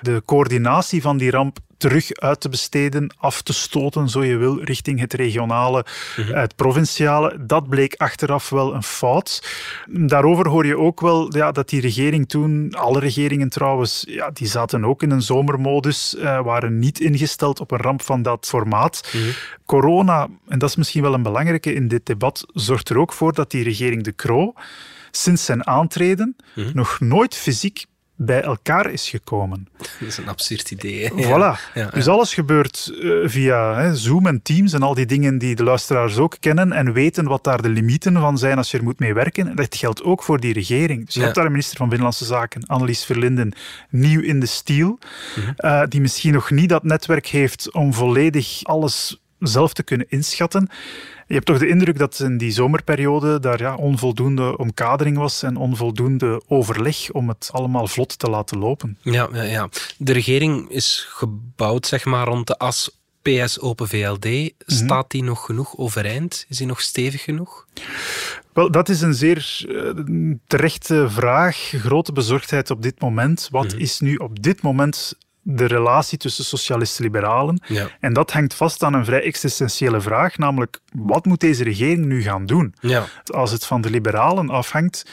de 0.00 0.22
coördinatie 0.24 1.02
van 1.02 1.16
die 1.16 1.30
ramp 1.30 1.58
terug 1.76 2.12
uit 2.12 2.40
te 2.40 2.48
besteden, 2.48 3.14
af 3.18 3.42
te 3.42 3.52
stoten, 3.52 4.08
zo 4.08 4.24
je 4.24 4.36
wil, 4.36 4.62
richting 4.62 5.00
het 5.00 5.14
regionale, 5.14 5.84
mhm. 6.16 6.32
het 6.32 6.56
provinciale. 6.56 7.36
Dat 7.46 7.68
bleek 7.68 7.94
achteraf 7.96 8.48
wel 8.48 8.74
een 8.74 8.82
fout. 8.82 9.42
Daarover 9.86 10.48
hoor 10.48 10.66
je 10.66 10.78
ook 10.78 11.00
wel 11.00 11.36
ja, 11.36 11.52
dat 11.52 11.68
die 11.68 11.80
regering 11.80 12.28
toen, 12.28 12.74
alle 12.74 12.98
regeringen 13.00 13.48
trouwens, 13.48 14.04
ja, 14.08 14.30
die 14.30 14.46
zaten 14.46 14.84
ook 14.84 15.02
in 15.02 15.10
een 15.10 15.22
zomermodus, 15.22 16.14
uh, 16.18 16.42
waren 16.42 16.78
niet 16.78 17.00
ingesteld 17.00 17.60
op 17.60 17.70
een 17.70 17.80
ramp 17.80 18.02
van 18.02 18.22
dat 18.22 18.46
formaat. 18.46 19.10
Mhm. 19.12 19.24
Corona, 19.66 20.28
en 20.48 20.58
dat 20.58 20.68
is 20.68 20.76
misschien 20.76 21.02
wel 21.02 21.14
een 21.14 21.22
belangrijke 21.22 21.74
in 21.74 21.88
dit 21.88 22.06
debat, 22.06 22.46
zorgt 22.52 22.88
er 22.88 22.98
ook 22.98 23.12
voor 23.12 23.32
dat 23.32 23.50
die 23.50 23.64
regering 23.64 24.02
De 24.02 24.14
Croo 24.14 24.54
sinds 25.10 25.44
zijn 25.44 25.66
aantreden 25.66 26.36
mhm. 26.54 26.70
nog 26.74 27.00
nooit 27.00 27.34
fysiek 27.34 27.86
bij 28.16 28.42
elkaar 28.42 28.90
is 28.90 29.08
gekomen. 29.08 29.68
Dat 29.78 30.08
is 30.08 30.16
een 30.16 30.28
absurd 30.28 30.70
idee. 30.70 31.10
Voilà. 31.10 31.90
dus 31.92 32.08
alles 32.08 32.34
gebeurt 32.34 32.92
eh, 33.02 33.10
via 33.24 33.74
hè, 33.74 33.94
Zoom 33.94 34.26
en 34.26 34.42
Teams 34.42 34.72
en 34.72 34.82
al 34.82 34.94
die 34.94 35.06
dingen 35.06 35.38
die 35.38 35.54
de 35.54 35.62
luisteraars 35.62 36.16
ook 36.16 36.36
kennen 36.40 36.72
en 36.72 36.92
weten 36.92 37.24
wat 37.24 37.44
daar 37.44 37.62
de 37.62 37.68
limieten 37.68 38.14
van 38.14 38.38
zijn 38.38 38.56
als 38.56 38.70
je 38.70 38.78
er 38.78 38.84
moet 38.84 38.98
mee 38.98 39.14
werken. 39.14 39.56
Dat 39.56 39.76
geldt 39.76 40.02
ook 40.02 40.22
voor 40.22 40.40
die 40.40 40.52
regering. 40.52 41.04
Dus 41.04 41.14
je 41.14 41.20
hebt 41.20 41.34
daar 41.34 41.44
een 41.44 41.50
minister 41.50 41.76
van 41.76 41.88
Binnenlandse 41.88 42.24
Zaken, 42.24 42.66
Annelies 42.66 43.04
Verlinden, 43.04 43.52
nieuw 43.90 44.20
in 44.20 44.40
de 44.40 44.46
stiel, 44.46 44.98
mhm. 45.36 45.50
eh, 45.56 45.82
die 45.88 46.00
misschien 46.00 46.32
nog 46.32 46.50
niet 46.50 46.68
dat 46.68 46.82
netwerk 46.82 47.26
heeft 47.26 47.72
om 47.72 47.94
volledig 47.94 48.60
alles 48.62 49.20
zelf 49.38 49.72
te 49.72 49.82
kunnen 49.82 50.06
inschatten. 50.08 50.68
Je 51.26 51.34
hebt 51.34 51.46
toch 51.46 51.58
de 51.58 51.68
indruk 51.68 51.98
dat 51.98 52.18
in 52.20 52.38
die 52.38 52.50
zomerperiode 52.50 53.40
daar 53.40 53.60
ja, 53.60 53.74
onvoldoende 53.74 54.58
omkadering 54.58 55.16
was 55.16 55.42
en 55.42 55.56
onvoldoende 55.56 56.42
overleg 56.48 57.10
om 57.10 57.28
het 57.28 57.48
allemaal 57.52 57.86
vlot 57.86 58.18
te 58.18 58.30
laten 58.30 58.58
lopen. 58.58 58.98
Ja, 59.02 59.28
ja, 59.32 59.42
ja. 59.42 59.68
de 59.98 60.12
regering 60.12 60.70
is 60.70 61.06
gebouwd 61.08 61.86
zeg 61.86 62.04
maar, 62.04 62.26
rond 62.26 62.46
de 62.46 62.58
as 62.58 62.90
PS 63.22 63.60
Open 63.60 63.88
VLD. 63.88 64.52
Staat 64.66 65.10
die 65.10 65.22
nog 65.22 65.44
genoeg 65.44 65.76
overeind? 65.76 66.44
Is 66.48 66.56
die 66.56 66.66
nog 66.66 66.80
stevig 66.80 67.22
genoeg? 67.22 67.66
Wel, 68.52 68.70
dat 68.70 68.88
is 68.88 69.00
een 69.00 69.14
zeer 69.14 69.64
uh, 69.68 70.34
terechte 70.46 71.06
vraag. 71.10 71.56
Grote 71.56 72.12
bezorgdheid 72.12 72.70
op 72.70 72.82
dit 72.82 73.00
moment. 73.00 73.48
Wat 73.50 73.66
Mhm. 73.72 73.78
is 73.78 74.00
nu 74.00 74.14
op 74.16 74.42
dit 74.42 74.62
moment 74.62 75.14
de 75.48 75.64
relatie 75.66 76.18
tussen 76.18 76.44
socialisten 76.44 77.04
en 77.04 77.10
liberalen? 77.10 77.60
Ja. 77.66 77.88
En 78.00 78.12
dat 78.12 78.32
hangt 78.32 78.54
vast 78.54 78.82
aan 78.82 78.94
een 78.94 79.04
vrij 79.04 79.22
existentiële 79.22 80.00
vraag, 80.00 80.38
namelijk 80.38 80.80
wat 80.92 81.24
moet 81.24 81.40
deze 81.40 81.64
regering 81.64 82.04
nu 82.04 82.22
gaan 82.22 82.46
doen? 82.46 82.74
Ja. 82.80 83.04
Als 83.24 83.50
het 83.50 83.66
van 83.66 83.80
de 83.80 83.90
liberalen 83.90 84.50
afhangt, 84.50 85.06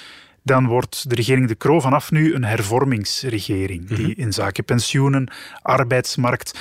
dan 0.43 0.67
wordt 0.67 1.09
de 1.09 1.15
regering 1.15 1.47
De 1.47 1.57
Croo 1.57 1.79
vanaf 1.79 2.11
nu 2.11 2.33
een 2.33 2.43
hervormingsregering, 2.43 3.89
Mhm. 3.89 3.95
die 3.95 4.15
in 4.15 4.33
zaken 4.33 4.63
pensioenen, 4.65 5.31
arbeidsmarkt, 5.61 6.59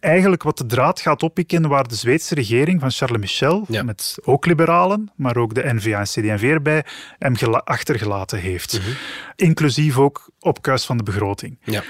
eigenlijk 0.00 0.42
wat 0.42 0.58
de 0.58 0.66
draad 0.66 1.00
gaat 1.00 1.22
oppikken 1.22 1.68
waar 1.68 1.88
de 1.88 1.94
Zweedse 1.94 2.34
regering 2.34 2.80
van 2.80 2.90
Charles 2.90 3.18
Michel, 3.20 3.64
Ja. 3.68 3.82
met 3.82 4.18
ook 4.24 4.46
liberalen, 4.46 5.10
maar 5.16 5.36
ook 5.36 5.54
de 5.54 5.72
N-VA 5.74 5.98
en 5.98 6.04
CD&V 6.04 6.42
erbij, 6.42 6.84
hem 7.18 7.36
gela- 7.36 7.62
achtergelaten 7.64 8.38
heeft. 8.38 8.78
Mhm. 8.80 8.88
Inclusief 9.36 9.98
ook 9.98 10.30
opkuis 10.40 10.84
van 10.86 10.96
de 10.96 11.02
begroting. 11.02 11.58
Ja. 11.62 11.82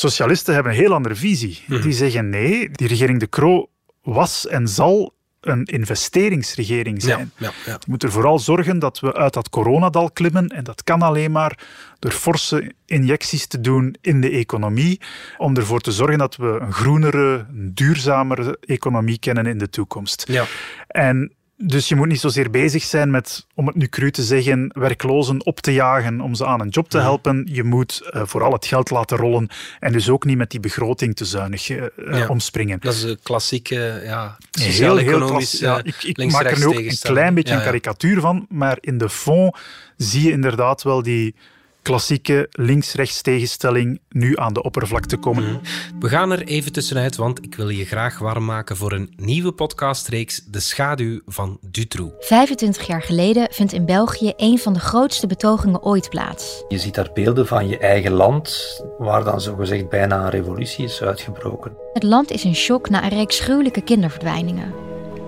Socialisten 0.00 0.54
hebben 0.54 0.72
een 0.72 0.78
heel 0.78 0.94
andere 0.94 1.14
visie. 1.14 1.64
Mhm. 1.66 1.82
Die 1.82 1.92
zeggen 1.92 2.28
nee, 2.28 2.70
die 2.70 2.88
regering 2.88 3.20
De 3.20 3.28
Croo 3.28 3.68
was 4.02 4.46
en 4.46 4.68
zal 4.68 5.14
een 5.40 5.64
investeringsregering 5.64 7.02
zijn. 7.02 7.32
Ja, 7.36 7.46
ja, 7.46 7.72
ja. 7.72 7.78
We 7.78 7.86
moeten 7.86 8.10
vooral 8.10 8.38
zorgen 8.38 8.78
dat 8.78 9.00
we 9.00 9.14
uit 9.14 9.32
dat 9.32 9.48
coronadal 9.48 10.10
klimmen. 10.10 10.46
En 10.46 10.64
dat 10.64 10.84
kan 10.84 11.02
alleen 11.02 11.32
maar 11.32 11.58
door 11.98 12.10
forse 12.10 12.72
injecties 12.86 13.46
te 13.46 13.60
doen 13.60 13.94
in 14.00 14.20
de 14.20 14.30
economie. 14.30 15.00
Om 15.38 15.56
ervoor 15.56 15.80
te 15.80 15.92
zorgen 15.92 16.18
dat 16.18 16.36
we 16.36 16.58
een 16.60 16.72
groenere, 16.72 17.46
een 17.54 17.70
duurzamere 17.74 18.58
economie 18.60 19.18
kennen 19.18 19.46
in 19.46 19.58
de 19.58 19.68
toekomst. 19.68 20.24
Ja. 20.28 20.44
En 20.86 21.32
dus 21.62 21.88
je 21.88 21.96
moet 21.96 22.06
niet 22.06 22.20
zozeer 22.20 22.50
bezig 22.50 22.82
zijn 22.82 23.10
met, 23.10 23.46
om 23.54 23.66
het 23.66 23.76
nu 23.76 23.86
cru 23.86 24.10
te 24.10 24.22
zeggen, 24.22 24.70
werklozen 24.74 25.46
op 25.46 25.60
te 25.60 25.72
jagen 25.72 26.20
om 26.20 26.34
ze 26.34 26.46
aan 26.46 26.60
een 26.60 26.68
job 26.68 26.88
te 26.88 26.98
helpen. 26.98 27.48
Je 27.52 27.64
moet 27.64 28.08
eh, 28.10 28.22
vooral 28.24 28.52
het 28.52 28.66
geld 28.66 28.90
laten 28.90 29.16
rollen 29.16 29.48
en 29.80 29.92
dus 29.92 30.08
ook 30.08 30.24
niet 30.24 30.36
met 30.36 30.50
die 30.50 30.60
begroting 30.60 31.16
te 31.16 31.24
zuinig 31.24 31.70
eh, 31.70 31.84
eh, 31.84 31.90
Ja. 32.18 32.26
omspringen. 32.26 32.78
Dat 32.80 32.94
is 32.94 33.02
een 33.02 33.18
klassieke 33.22 34.00
ja, 34.04 34.36
Heel, 34.50 34.64
heel 34.64 34.72
sociaal-economisch 34.72 35.58
ja, 35.58 35.80
ik, 36.02 36.30
maak 36.30 36.50
er 36.50 36.58
nu 36.58 36.66
ook 36.66 36.74
een 36.74 36.98
klein 37.00 37.34
beetje 37.34 37.52
Ja, 37.52 37.58
een 37.58 37.64
karikatuur 37.64 38.20
van, 38.20 38.46
maar 38.48 38.78
in 38.80 38.98
de 38.98 39.08
fond 39.08 39.56
zie 39.96 40.22
je 40.22 40.30
inderdaad 40.30 40.82
wel 40.82 41.02
die 41.02 41.34
klassieke 41.82 42.48
links-rechts 42.50 43.22
tegenstelling 43.22 44.00
nu 44.08 44.38
aan 44.38 44.52
de 44.52 44.62
oppervlakte 44.62 45.16
komen. 45.16 45.44
Mhm. 45.44 45.58
We 46.00 46.08
gaan 46.08 46.30
er 46.30 46.42
even 46.42 46.72
tussenuit, 46.72 47.16
want 47.16 47.44
ik 47.44 47.54
wil 47.54 47.68
je 47.68 47.84
graag 47.84 48.18
warm 48.18 48.44
maken 48.44 48.76
voor 48.76 48.92
een 48.92 49.12
nieuwe 49.16 49.52
podcastreeks 49.52 50.42
De 50.46 50.60
Schaduw 50.60 51.20
van 51.26 51.58
Dutroux. 51.60 52.14
25 52.26 52.86
jaar 52.86 53.02
geleden 53.02 53.48
vindt 53.50 53.72
in 53.72 53.84
België 53.84 54.32
een 54.36 54.58
van 54.58 54.72
de 54.72 54.80
grootste 54.80 55.26
betogingen 55.26 55.82
ooit 55.82 56.10
plaats. 56.10 56.64
Je 56.68 56.78
ziet 56.78 56.94
daar 56.94 57.10
beelden 57.14 57.46
van 57.46 57.68
je 57.68 57.78
eigen 57.78 58.12
land, 58.12 58.80
waar 58.98 59.24
dan 59.24 59.40
zogezegd 59.40 59.88
bijna 59.88 60.24
een 60.24 60.30
revolutie 60.30 60.84
is 60.84 61.02
uitgebroken. 61.02 61.72
Het 61.92 62.02
land 62.02 62.30
is 62.30 62.44
in 62.44 62.54
shock 62.54 62.88
na 62.88 63.02
een 63.02 63.08
reeks 63.08 63.40
gruwelijke 63.40 63.80
kinderverdwijningen. 63.80 64.74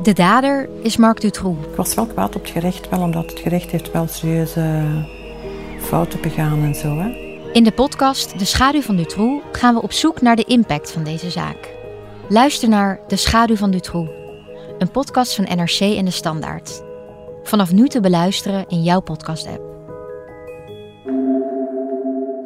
De 0.02 0.12
dader 0.12 0.68
is 0.82 0.96
Marc 0.96 1.20
Dutroux. 1.20 1.66
Ik 1.66 1.76
was 1.76 1.94
wel 1.94 2.06
kwaad 2.06 2.36
op 2.36 2.42
het 2.42 2.50
gerecht, 2.50 2.88
wel 2.88 3.00
omdat 3.00 3.30
het 3.30 3.38
gerecht 3.38 3.70
heeft 3.70 3.92
wel 3.92 4.06
serieuze 4.08 5.20
fouten 5.82 6.20
begaan 6.20 6.62
en 6.62 6.74
zo. 6.74 6.98
Hè. 6.98 7.08
In 7.52 7.64
de 7.64 7.72
podcast 7.72 8.38
De 8.38 8.44
Schaduw 8.44 8.80
van 8.80 8.96
Dutroux 8.96 9.44
gaan 9.52 9.74
we 9.74 9.82
op 9.82 9.92
zoek 9.92 10.20
naar 10.20 10.36
de 10.36 10.44
impact 10.44 10.92
van 10.92 11.04
deze 11.04 11.30
zaak. 11.30 11.74
Luister 12.28 12.68
naar 12.68 13.00
De 13.08 13.16
Schaduw 13.16 13.56
van 13.56 13.70
Dutroux, 13.70 14.10
een 14.78 14.90
podcast 14.90 15.34
van 15.34 15.44
NRC 15.44 15.80
en 15.80 16.04
De 16.04 16.10
Standaard. 16.10 16.82
Vanaf 17.42 17.72
nu 17.72 17.88
te 17.88 18.00
beluisteren 18.00 18.64
in 18.68 18.82
jouw 18.82 19.00
podcast-app. 19.00 19.71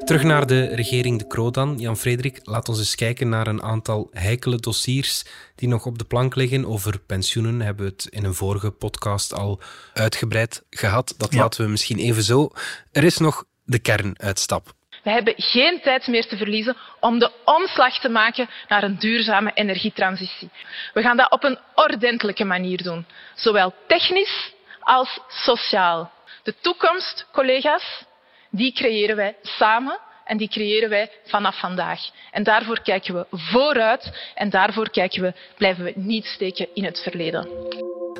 Terug 0.06 0.22
naar 0.22 0.46
de 0.46 0.74
regering 0.74 1.18
De 1.18 1.26
Croo 1.26 1.50
dan. 1.50 1.74
Jan-Frederik, 1.78 2.40
laat 2.42 2.68
ons 2.68 2.78
eens 2.78 2.94
kijken 2.94 3.28
naar 3.28 3.46
een 3.46 3.62
aantal 3.62 4.08
heikele 4.12 4.56
dossiers 4.56 5.24
die 5.54 5.68
nog 5.68 5.86
op 5.86 5.98
de 5.98 6.04
plank 6.04 6.34
liggen. 6.34 6.66
Over 6.66 6.98
pensioenen 6.98 7.60
hebben 7.60 7.84
we 7.86 7.90
het 7.92 8.06
in 8.10 8.24
een 8.24 8.34
vorige 8.34 8.70
podcast 8.70 9.34
al 9.34 9.60
uitgebreid 9.94 10.62
gehad. 10.70 11.14
Dat 11.18 11.32
Ja. 11.32 11.40
laten 11.40 11.64
we 11.64 11.70
misschien 11.70 11.98
even 11.98 12.22
zo. 12.22 12.50
Er 12.92 13.04
is 13.04 13.18
nog 13.18 13.44
de 13.64 13.78
kernuitstap. 13.78 14.72
We 15.02 15.10
hebben 15.10 15.34
geen 15.36 15.80
tijd 15.82 16.06
meer 16.06 16.26
te 16.26 16.36
verliezen 16.36 16.76
om 17.00 17.18
de 17.18 17.30
omslag 17.44 18.00
te 18.00 18.08
maken 18.08 18.48
naar 18.68 18.82
een 18.82 18.98
duurzame 18.98 19.50
energietransitie. 19.54 20.50
We 20.94 21.02
gaan 21.02 21.16
dat 21.16 21.30
op 21.30 21.44
een 21.44 21.58
ordentelijke 21.74 22.44
manier 22.44 22.82
doen, 22.82 23.06
zowel 23.34 23.74
technisch 23.86 24.52
als 24.80 25.20
sociaal. 25.28 26.12
De 26.42 26.54
toekomst, 26.60 27.26
collega's, 27.32 28.04
die 28.50 28.72
creëren 28.72 29.16
wij 29.16 29.36
samen 29.42 29.98
en 30.24 30.36
die 30.36 30.48
creëren 30.48 30.88
wij 30.88 31.10
vanaf 31.24 31.58
vandaag. 31.60 32.00
En 32.30 32.42
daarvoor 32.42 32.80
kijken 32.82 33.14
we 33.14 33.26
vooruit 33.30 34.30
en 34.34 34.50
daarvoor 34.50 34.90
kijken 34.90 35.22
we, 35.22 35.34
blijven 35.56 35.84
we 35.84 35.92
niet 35.96 36.24
steken 36.24 36.68
in 36.74 36.84
het 36.84 36.98
verleden. 36.98 37.48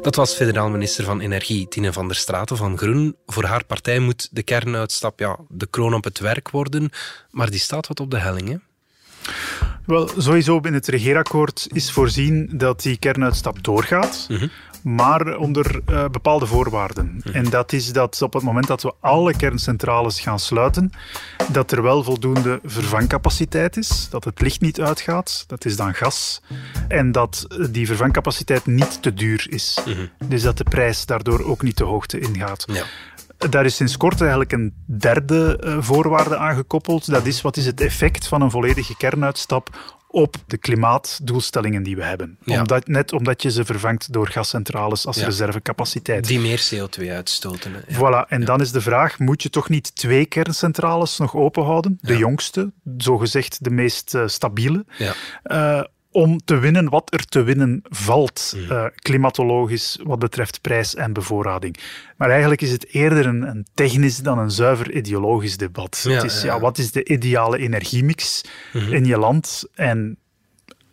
Dat 0.02 0.14
was 0.14 0.34
federaal 0.34 0.68
minister 0.68 1.04
van 1.04 1.20
Energie 1.20 1.68
Tine 1.68 1.92
van 1.92 2.06
der 2.06 2.16
Straten 2.16 2.56
van 2.56 2.78
Groen. 2.78 3.16
Voor 3.26 3.44
haar 3.44 3.64
partij 3.64 3.98
moet 3.98 4.28
de 4.30 4.42
kernuitstap 4.42 5.18
ja, 5.18 5.36
de 5.48 5.66
kroon 5.66 5.94
op 5.94 6.04
het 6.04 6.18
werk 6.18 6.50
worden, 6.50 6.90
maar 7.30 7.50
die 7.50 7.60
staat 7.60 7.86
wat 7.86 8.00
op 8.00 8.10
de 8.10 8.18
helling. 8.18 8.48
Hè? 8.48 8.56
Wel, 9.86 10.08
sowieso 10.16 10.58
in 10.58 10.74
het 10.74 10.86
regeerakkoord 10.86 11.66
is 11.72 11.90
voorzien 11.90 12.50
dat 12.52 12.82
die 12.82 12.98
kernuitstap 12.98 13.64
doorgaat, 13.64 14.26
maar 14.86 15.36
onder 15.36 15.80
eh, 15.86 16.04
bepaalde 16.08 16.46
voorwaarden. 16.46 17.20
En 17.32 17.44
dat 17.44 17.72
is 17.72 17.92
dat 17.92 18.22
op 18.22 18.32
het 18.32 18.42
moment 18.42 18.66
dat 18.66 18.82
we 18.82 18.92
alle 19.00 19.36
kerncentrales 19.36 20.20
gaan 20.20 20.38
sluiten, 20.38 20.90
dat 21.52 21.72
er 21.72 21.82
wel 21.82 22.02
voldoende 22.02 22.60
vervangcapaciteit 22.64 23.76
is, 23.76 24.08
dat 24.10 24.24
het 24.24 24.40
licht 24.40 24.60
niet 24.60 24.80
uitgaat, 24.80 25.44
dat 25.46 25.64
is 25.64 25.76
dan 25.76 25.94
gas, 25.94 26.42
en 26.88 27.12
dat 27.12 27.46
die 27.70 27.86
vervangcapaciteit 27.86 28.66
niet 28.66 29.02
te 29.02 29.14
duur 29.14 29.46
is. 29.50 29.78
Dus 30.24 30.42
dat 30.42 30.58
de 30.58 30.64
prijs 30.64 31.06
daardoor 31.06 31.44
ook 31.44 31.62
niet 31.62 31.76
te 31.76 31.84
hoogte 31.84 32.18
ingaat. 32.18 32.64
Ja. 32.72 32.84
Daar 33.50 33.64
is 33.64 33.76
sinds 33.76 33.96
kort 33.96 34.20
eigenlijk 34.20 34.52
een 34.52 34.74
derde 34.84 35.58
eh, 35.58 35.76
voorwaarde 35.80 36.36
aan 36.36 36.54
gekoppeld. 36.54 37.10
Dat 37.10 37.26
is 37.26 37.42
wat 37.42 37.56
is 37.56 37.66
het 37.66 37.80
effect 37.80 38.28
van 38.28 38.42
een 38.42 38.50
volledige 38.50 38.96
kernuitstap 38.96 39.94
op 40.16 40.36
de 40.46 40.56
klimaatdoelstellingen 40.58 41.82
die 41.82 41.96
we 41.96 42.04
hebben. 42.04 42.38
Ja. 42.44 42.58
Omdat, 42.60 42.86
net 42.86 43.12
omdat 43.12 43.42
je 43.42 43.50
ze 43.50 43.64
vervangt 43.64 44.12
door 44.12 44.28
gascentrales 44.28 45.06
als 45.06 45.16
Ja. 45.16 45.24
reservecapaciteit. 45.24 46.26
Die 46.26 46.38
meer 46.40 46.68
CO2 46.74 47.10
uitstoten. 47.10 47.72
Hè? 47.74 47.94
Voilà, 47.94 48.28
en 48.28 48.44
dan 48.44 48.60
is 48.60 48.72
de 48.72 48.80
vraag, 48.80 49.18
moet 49.18 49.42
je 49.42 49.50
toch 49.50 49.68
niet 49.68 49.96
twee 49.96 50.26
kerncentrales 50.26 51.18
nog 51.18 51.34
open 51.34 51.64
houden? 51.64 51.98
De 52.00 52.16
jongste, 52.16 52.72
zogezegd 52.96 53.64
de 53.64 53.70
meest 53.70 54.14
eh, 54.14 54.22
stabiele. 54.26 54.84
Ja. 54.98 55.14
Om 56.16 56.38
te 56.44 56.58
winnen 56.58 56.88
wat 56.88 57.12
er 57.14 57.24
te 57.24 57.42
winnen 57.42 57.80
valt, 57.88 58.52
Mm. 58.56 58.70
eh, 58.70 58.84
klimatologisch, 58.94 59.98
wat 60.02 60.18
betreft 60.18 60.60
prijs 60.60 60.94
en 60.94 61.12
bevoorrading. 61.12 61.76
Maar 62.16 62.30
eigenlijk 62.30 62.62
is 62.62 62.70
het 62.70 62.86
eerder 62.94 63.26
een, 63.26 63.42
een 63.48 63.66
technisch 63.74 64.16
dan 64.18 64.38
een 64.38 64.50
zuiver 64.50 64.92
ideologisch 64.92 65.56
debat. 65.56 66.04
Ja, 66.08 66.14
het 66.14 66.24
is, 66.24 66.42
ja. 66.42 66.54
ja, 66.54 66.60
wat 66.60 66.78
is 66.78 66.90
de 66.92 67.04
ideale 67.04 67.58
energiemix 67.58 68.44
Mhm. 68.72 68.92
in 68.92 69.04
je 69.04 69.18
land 69.18 69.64
en 69.74 70.16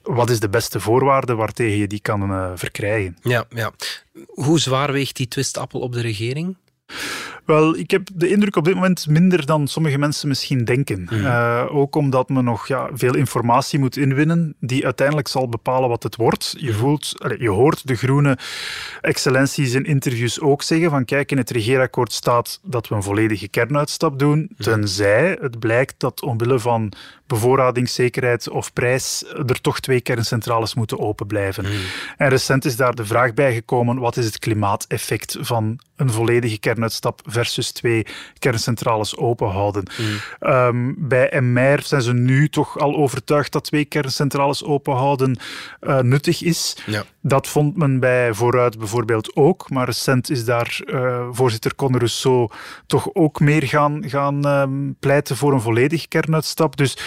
wat 0.02 0.30
is 0.30 0.40
de 0.40 0.50
beste 0.50 0.80
voorwaarde 0.80 1.36
waartegen 1.36 1.78
je 1.78 1.88
die 1.88 2.02
kan 2.02 2.22
eh, 2.32 2.52
verkrijgen? 2.56 3.18
Ja, 3.22 3.46
ja. 3.50 3.72
Hoe 4.26 4.60
zwaar 4.60 4.92
weegt 4.92 5.16
die 5.16 5.28
twistappel 5.28 5.80
op 5.80 5.94
de 5.94 6.02
regering? 6.02 6.58
Wel, 7.46 7.78
ik 7.78 7.92
heb 7.92 8.08
de 8.14 8.30
indruk 8.30 8.56
op 8.56 8.66
dit 8.66 8.76
moment 8.76 9.08
minder 9.08 9.46
dan 9.46 9.68
sommige 9.68 9.98
mensen 9.98 10.28
misschien 10.28 10.66
denken. 10.66 11.08
Eh, 11.10 11.66
ook 11.70 11.96
omdat 11.96 12.30
men 12.30 12.44
nog 12.44 12.68
ja, 12.68 12.90
veel 12.94 13.16
informatie 13.16 13.80
moet 13.80 13.98
inwinnen, 13.98 14.56
die 14.60 14.86
uiteindelijk 14.86 15.28
zal 15.28 15.50
bepalen 15.50 15.90
wat 15.90 16.04
het 16.04 16.16
wordt. 16.16 16.54
Je, 16.58 16.74
voelt, 16.74 17.14
allee, 17.18 17.42
je 17.42 17.50
hoort 17.50 17.88
de 17.88 17.96
groene 17.96 18.38
excellenties 19.02 19.74
in 19.74 19.86
interviews 19.86 20.40
ook 20.40 20.64
zeggen 20.64 20.90
van 20.90 21.06
kijk, 21.06 21.32
in 21.32 21.38
het 21.38 21.50
regeerakkoord 21.50 22.14
staat 22.14 22.60
dat 22.64 22.88
we 22.88 22.96
een 22.96 23.04
volledige 23.04 23.48
kernuitstap 23.48 24.20
doen, 24.20 24.50
tenzij 24.58 25.38
het 25.42 25.60
blijkt 25.60 25.96
dat 25.98 26.22
omwille 26.22 26.60
van 26.60 26.94
bevoorradingszekerheid 27.28 28.50
of 28.50 28.74
prijs 28.74 29.24
er 29.48 29.62
toch 29.62 29.80
twee 29.80 30.02
kerncentrales 30.02 30.74
moeten 30.74 31.00
open 31.00 31.28
blijven. 31.28 31.66
En 32.18 32.30
recent 32.30 32.66
is 32.66 32.76
daar 32.76 32.96
de 32.96 33.06
vraag 33.06 33.34
bij 33.34 33.54
gekomen, 33.54 34.00
wat 34.00 34.18
is 34.18 34.26
het 34.26 34.40
klimaateffect 34.40 35.38
van 35.40 35.80
een 35.96 36.12
volledige 36.12 36.60
kernuitstap 36.60 37.22
versus 37.26 37.72
twee 37.72 38.06
kerncentrales 38.40 39.18
open 39.18 39.48
houden. 39.48 39.84
Ehm, 40.40 40.94
bij 40.98 41.42
MR 41.42 41.82
zijn 41.84 42.02
ze 42.02 42.14
nu 42.14 42.50
toch 42.50 42.80
al 42.80 42.96
overtuigd 42.96 43.52
dat 43.52 43.64
twee 43.64 43.86
kerncentrales 43.86 44.64
open 44.64 44.94
houden 44.94 45.40
uh, 45.82 46.00
nuttig 46.00 46.44
is. 46.44 46.78
Ja. 46.86 47.04
Dat 47.22 47.48
vond 47.48 47.78
men 47.78 48.00
bij 48.00 48.34
Vooruit 48.34 48.78
bijvoorbeeld 48.78 49.36
ook, 49.36 49.70
maar 49.70 49.86
recent 49.86 50.30
is 50.30 50.46
daar 50.46 50.80
uh, 50.86 51.28
voorzitter 51.32 51.76
Conor 51.76 52.00
Rousseau 52.00 52.50
toch 52.88 53.10
ook 53.14 53.40
meer 53.40 53.64
gaan, 53.64 54.10
gaan 54.10 54.46
um, 54.48 54.96
pleiten 55.00 55.38
voor 55.38 55.54
een 55.54 55.62
volledige 55.62 56.08
kernuitstap. 56.08 56.78
Dus 56.78 56.98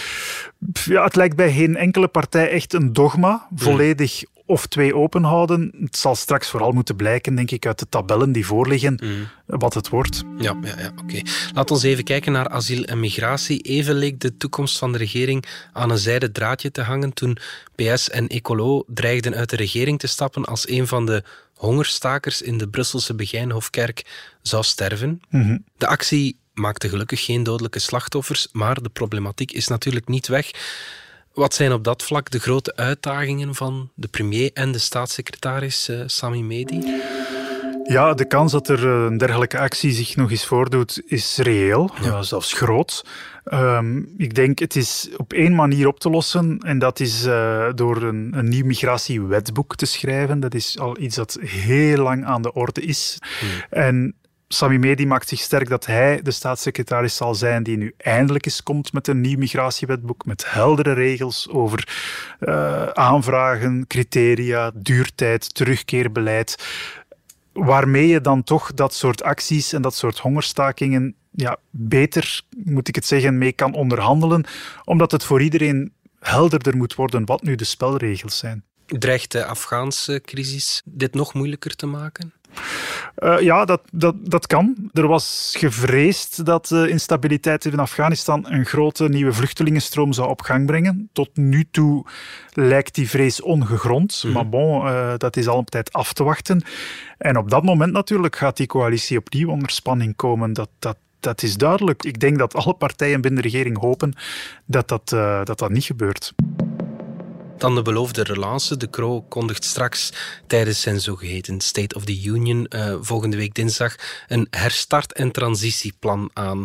ja, 0.85 1.05
het 1.05 1.17
lijkt 1.17 1.37
bij 1.37 1.53
geen 1.53 1.77
enkele 1.77 2.09
partij 2.09 2.51
echt 2.51 2.73
een 2.73 2.93
dogma, 2.93 3.49
volledig 3.55 4.23
of 4.47 4.67
twee 4.67 4.95
open 4.95 5.23
houden. 5.23 5.73
Het 5.81 5.97
zal 5.97 6.15
straks 6.15 6.49
vooral 6.49 6.73
moeten 6.73 6.97
blijken, 6.97 7.35
denk 7.35 7.51
ik, 7.51 7.67
uit 7.67 7.79
de 7.79 7.89
tabellen 7.89 8.33
die 8.33 8.47
voorliggen, 8.47 9.01
mm. 9.03 9.29
wat 9.47 9.75
het 9.75 9.89
wordt. 9.89 10.23
Ja, 10.39 10.57
ja, 10.63 10.79
ja 10.79 10.93
oké. 11.03 11.21
Laten 11.55 11.77
we 11.77 11.89
even 11.89 12.05
kijken 12.05 12.33
naar 12.33 12.49
asiel 12.49 12.85
en 12.85 13.01
migratie. 13.01 13.61
Even 13.61 13.95
leek 13.95 14.21
de 14.21 14.37
toekomst 14.37 14.79
van 14.79 14.93
de 14.93 14.99
regering 14.99 15.45
aan 15.73 15.91
een 15.91 15.99
zijden 15.99 16.33
draadje 16.33 16.71
te 16.71 16.83
hangen 16.83 17.13
toen 17.13 17.39
PS 17.75 18.11
en 18.11 18.29
Ecolo 18.29 18.85
dreigden 18.87 19.35
uit 19.35 19.51
de 19.51 19.57
regering 19.57 19.99
te 19.99 20.07
stappen 20.07 20.45
als 20.45 20.69
een 20.69 20.87
van 20.87 21.07
de 21.07 21.23
hongerstakers 21.55 22.43
in 22.43 22.59
de 22.59 22.69
Brusselse 22.69 23.15
Begijnhofkerk 23.15 24.05
zou 24.43 24.63
sterven. 24.63 25.21
Mm 25.31 25.65
De 25.79 25.87
actie 25.87 26.39
maakte 26.55 26.89
gelukkig 26.89 27.25
geen 27.25 27.43
dodelijke 27.43 27.79
slachtoffers, 27.79 28.49
maar 28.53 28.83
de 28.83 28.89
problematiek 28.89 29.53
is 29.53 29.67
natuurlijk 29.67 30.09
niet 30.09 30.27
weg. 30.27 30.51
Wat 31.37 31.55
zijn 31.55 31.73
op 31.73 31.85
dat 31.85 32.03
vlak 32.03 32.31
de 32.31 32.39
grote 32.39 32.77
uitdagingen 32.77 33.55
van 33.55 33.91
de 33.95 34.09
premier 34.09 34.51
en 34.55 34.73
de 34.73 34.79
staatssecretaris 34.79 35.89
uh, 35.89 36.03
Sami 36.07 36.43
Medi? 36.43 37.01
Ja, 37.85 38.15
de 38.15 38.25
kans 38.25 38.53
dat 38.53 38.69
er 38.69 38.87
eh, 38.87 39.05
een 39.05 39.19
dergelijke 39.19 39.59
actie 39.59 39.93
zich 39.93 40.17
nog 40.17 40.31
eens 40.31 40.47
voordoet 40.47 41.03
is 41.07 41.37
reëel, 41.37 41.91
ja. 42.03 42.23
zelfs 42.23 42.53
groot. 42.53 43.05
Um, 43.53 44.15
ik 44.17 44.35
denk 44.35 44.59
het 44.59 44.77
is 44.77 45.09
op 45.17 45.33
één 45.33 45.55
manier 45.55 45.87
op 45.87 46.01
te 46.01 46.11
lossen 46.11 46.59
en 46.59 46.79
dat 46.79 47.01
is 47.01 47.27
uh, 47.27 47.67
door 47.75 48.03
een, 48.03 48.33
een, 48.35 48.49
nieuw 48.49 48.65
migratiewetboek 48.65 49.77
te 49.77 49.87
schrijven. 49.87 50.41
Dat 50.41 50.55
is 50.55 50.79
al 50.79 50.99
iets 50.99 51.17
dat 51.17 51.39
heel 51.41 52.03
lang 52.03 52.25
aan 52.25 52.43
de 52.43 52.53
orde 52.53 52.81
is. 52.81 53.19
Hmm. 53.41 53.49
En 53.71 54.15
Sami 54.49 54.79
Medi 54.79 55.07
maakt 55.07 55.29
zich 55.29 55.41
sterk 55.41 55.69
dat 55.69 55.87
hij 55.87 56.23
de 56.23 56.31
staatssecretaris 56.31 57.17
zal 57.17 57.35
zijn 57.35 57.63
die 57.63 57.77
nu 57.77 57.95
eindelijk 57.97 58.47
eens 58.47 58.63
komt 58.63 58.93
met 58.93 59.09
een 59.09 59.21
nieuw 59.21 59.39
migratiewetboek 59.39 60.25
met 60.25 60.53
heldere 60.53 60.93
regels 60.93 61.49
over 61.49 61.89
uh, 62.41 62.87
aanvragen, 62.87 63.87
criteria, 63.87 64.71
duurtijd, 64.75 65.55
terugkeerbeleid. 65.55 66.67
Waarmee 67.53 68.07
je 68.07 68.21
dan 68.21 68.43
toch 68.43 68.75
dat 68.75 68.95
soort 68.95 69.23
acties 69.23 69.73
en 69.73 69.83
dat 69.83 69.95
soort 69.95 70.19
hongerstakingen 70.19 71.15
ja, 71.31 71.57
beter, 71.71 72.43
moet 72.65 72.89
ik 72.89 72.95
het 72.95 73.07
zeggen, 73.07 73.39
mee 73.39 73.53
kan 73.53 73.75
onderhandelen, 73.75 74.45
omdat 74.85 75.11
het 75.11 75.25
voor 75.25 75.43
iedereen 75.43 75.93
helderder 76.21 76.77
moet 76.77 76.95
worden 76.95 77.25
wat 77.25 77.43
nu 77.43 77.55
de 77.55 77.65
spelregels 77.65 78.39
zijn. 78.39 78.65
Dreigt 78.87 79.33
de 79.33 79.45
Afghaanse 79.45 80.21
crisis 80.25 80.83
dit 80.85 81.15
nog 81.15 81.35
moeilijker 81.35 81.77
te 81.77 81.87
maken? 81.87 82.33
Uh, 83.19 83.41
ja, 83.41 83.65
dat, 83.65 83.81
dat, 83.93 84.15
dat 84.19 84.47
kan. 84.47 84.91
Er 84.93 85.07
was 85.07 85.55
gevreesd 85.59 86.45
dat 86.45 86.67
de 86.67 86.89
instabiliteit 86.89 87.65
in 87.65 87.79
Afghanistan 87.79 88.47
een 88.49 88.65
grote 88.65 89.09
nieuwe 89.09 89.33
vluchtelingenstroom 89.33 90.13
zou 90.13 90.29
op 90.29 90.41
gang 90.41 90.67
brengen. 90.67 91.09
Tot 91.13 91.37
nu 91.37 91.67
toe 91.71 92.05
lijkt 92.53 92.95
die 92.95 93.09
vrees 93.09 93.43
ongegrond. 93.43 94.23
Mhm. 94.25 94.33
Maar 94.33 94.49
bon, 94.49 94.87
uh, 94.87 95.13
dat 95.17 95.37
is 95.37 95.49
al 95.49 95.59
een 95.59 95.65
tijd 95.65 95.93
af 95.93 96.13
te 96.13 96.25
wachten. 96.25 96.63
En 97.19 97.37
op 97.37 97.51
dat 97.51 97.63
moment 97.63 97.93
natuurlijk 97.93 98.37
gaat 98.37 98.57
die 98.57 98.67
coalitie 98.67 99.19
opnieuw 99.19 99.51
onder 99.51 99.71
spanning 99.71 100.17
komen. 100.17 100.53
Dat, 100.53 100.69
dat, 100.79 100.97
dat 101.21 101.43
is 101.43 101.57
duidelijk. 101.57 102.05
Ik 102.05 102.21
denk 102.21 102.39
dat 102.39 102.55
alle 102.55 102.75
partijen 102.75 103.21
binnen 103.21 103.43
de 103.43 103.49
regering 103.49 103.79
hopen 103.79 104.15
dat 104.65 104.89
dat, 104.89 105.13
uh, 105.15 105.45
dat, 105.45 105.59
dat 105.59 105.71
niet 105.71 105.85
gebeurt. 105.85 106.35
Dan 107.59 107.75
de 107.75 107.83
beloofde 107.83 108.23
relance. 108.23 108.77
De 108.77 108.91
Croo 108.91 109.23
kondigt 109.23 109.65
straks 109.65 110.13
tijdens 110.47 110.81
zijn 110.81 111.01
zogeheten 111.01 111.61
State 111.61 111.95
of 111.95 112.05
the 112.05 112.23
Union 112.25 112.67
uh, 112.69 112.97
volgende 113.01 113.37
week 113.37 113.55
dinsdag 113.55 113.95
een 114.29 114.47
herstart- 114.51 115.13
en 115.13 115.31
transitieplan 115.31 116.31
aan. 116.33 116.65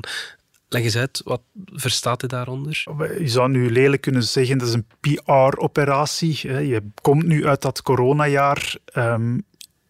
Leg 0.70 0.84
eens 0.84 0.98
uit, 0.98 1.22
wat 1.24 1.42
verstaat 1.66 2.24
u 2.24 2.28
daaronder? 2.28 2.84
Je 3.20 3.28
zou 3.28 3.50
nu 3.50 3.72
lelijk 3.72 4.02
kunnen 4.02 4.24
zeggen, 4.24 4.58
dat 4.58 4.68
is 4.68 4.74
een 4.74 4.88
PR-operatie. 5.00 6.48
Je 6.68 6.84
komt 7.02 7.26
nu 7.26 7.48
uit 7.48 7.62
dat 7.62 7.82
coronajaar. 7.82 8.76
Um, 8.96 9.44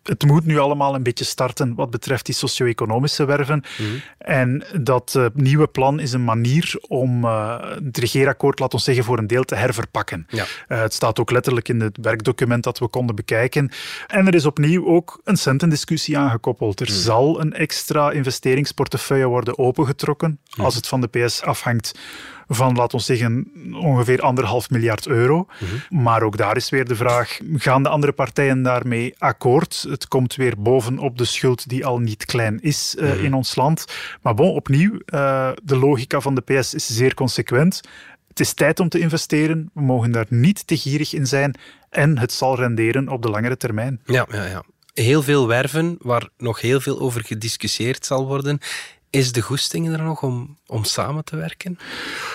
het 0.03 0.23
moet 0.25 0.45
nu 0.45 0.59
allemaal 0.59 0.95
een 0.95 1.03
beetje 1.03 1.25
starten 1.25 1.75
wat 1.75 1.89
betreft 1.89 2.25
die 2.25 2.35
socio-economische 2.35 3.25
werven. 3.25 3.63
Mm. 3.77 4.01
En 4.17 4.63
dat 4.81 5.13
uh, 5.17 5.25
nieuwe 5.33 5.67
plan 5.67 5.99
is 5.99 6.11
een 6.13 6.23
manier 6.23 6.75
om 6.87 7.23
uh, 7.23 7.59
het 7.83 7.97
regeerakkoord, 7.97 8.59
laten 8.59 8.77
we 8.77 8.83
zeggen, 8.83 9.03
voor 9.03 9.17
een 9.17 9.27
deel 9.27 9.43
te 9.43 9.55
herverpakken. 9.55 10.25
Ja. 10.29 10.45
Uh, 10.67 10.81
het 10.81 10.93
staat 10.93 11.19
ook 11.19 11.31
letterlijk 11.31 11.69
in 11.69 11.79
het 11.79 11.97
werkdocument 12.01 12.63
dat 12.63 12.79
we 12.79 12.87
konden 12.87 13.15
bekijken. 13.15 13.71
En 14.07 14.27
er 14.27 14.35
is 14.35 14.45
opnieuw 14.45 14.87
ook 14.87 15.21
een 15.23 15.37
centendiscussie 15.37 16.17
aangekoppeld. 16.17 16.79
Er 16.79 16.89
mm. 16.89 16.95
zal 16.95 17.41
een 17.41 17.53
extra 17.53 18.11
investeringsportefeuille 18.11 19.27
worden 19.27 19.57
opengetrokken, 19.57 20.39
mm. 20.55 20.63
als 20.63 20.75
het 20.75 20.87
van 20.87 21.01
de 21.01 21.07
PS 21.07 21.41
afhangt 21.41 21.91
van, 22.53 22.75
laten 22.75 22.97
we 22.97 23.03
zeggen, 23.03 23.51
ongeveer 23.73 24.21
anderhalf 24.21 24.69
miljard 24.69 25.07
euro. 25.07 25.37
Mm 25.37 25.67
-hmm. 25.67 26.03
Maar 26.03 26.23
ook 26.23 26.37
daar 26.37 26.55
is 26.55 26.69
weer 26.69 26.87
de 26.87 26.95
vraag, 26.95 27.39
gaan 27.55 27.83
de 27.83 27.89
andere 27.89 28.11
partijen 28.11 28.61
daarmee 28.61 29.15
akkoord? 29.17 29.85
Het 29.89 30.07
komt 30.07 30.35
weer 30.35 30.61
bovenop 30.61 31.17
de 31.17 31.25
schuld 31.25 31.69
die 31.69 31.85
al 31.85 31.99
niet 31.99 32.25
klein 32.25 32.61
is 32.61 32.95
uh, 32.97 33.03
mm 33.03 33.11
-hmm. 33.11 33.25
in 33.25 33.33
ons 33.33 33.55
land. 33.55 33.85
Maar 34.21 34.33
bon, 34.33 34.49
opnieuw, 34.53 34.91
uh, 34.91 35.49
de 35.63 35.75
logica 35.75 36.19
van 36.19 36.35
de 36.35 36.41
PS 36.41 36.73
is 36.73 36.87
zeer 36.87 37.13
consequent. 37.13 37.81
Het 38.27 38.39
is 38.39 38.53
tijd 38.53 38.79
om 38.79 38.89
te 38.89 38.99
investeren. 38.99 39.69
We 39.73 39.81
mogen 39.81 40.11
daar 40.11 40.25
niet 40.29 40.67
te 40.67 40.77
gierig 40.77 41.13
in 41.13 41.27
zijn. 41.27 41.55
En 41.89 42.17
het 42.17 42.31
zal 42.31 42.55
renderen 42.55 43.09
op 43.09 43.21
de 43.21 43.29
langere 43.29 43.57
termijn. 43.57 44.01
Ja, 44.05 44.27
ja, 44.31 44.45
ja. 44.45 44.63
Heel 44.93 45.23
veel 45.23 45.47
werven 45.47 45.97
waar 45.99 46.29
nog 46.37 46.61
heel 46.61 46.79
veel 46.79 46.99
over 46.99 47.23
gediscussieerd 47.25 48.05
zal 48.05 48.27
worden. 48.27 48.59
Is 49.11 49.31
de 49.31 49.41
goesting 49.41 49.91
er 49.93 50.03
nog 50.03 50.21
om, 50.21 50.57
om 50.65 50.83
samen 50.83 51.23
te 51.23 51.35
werken? 51.35 51.77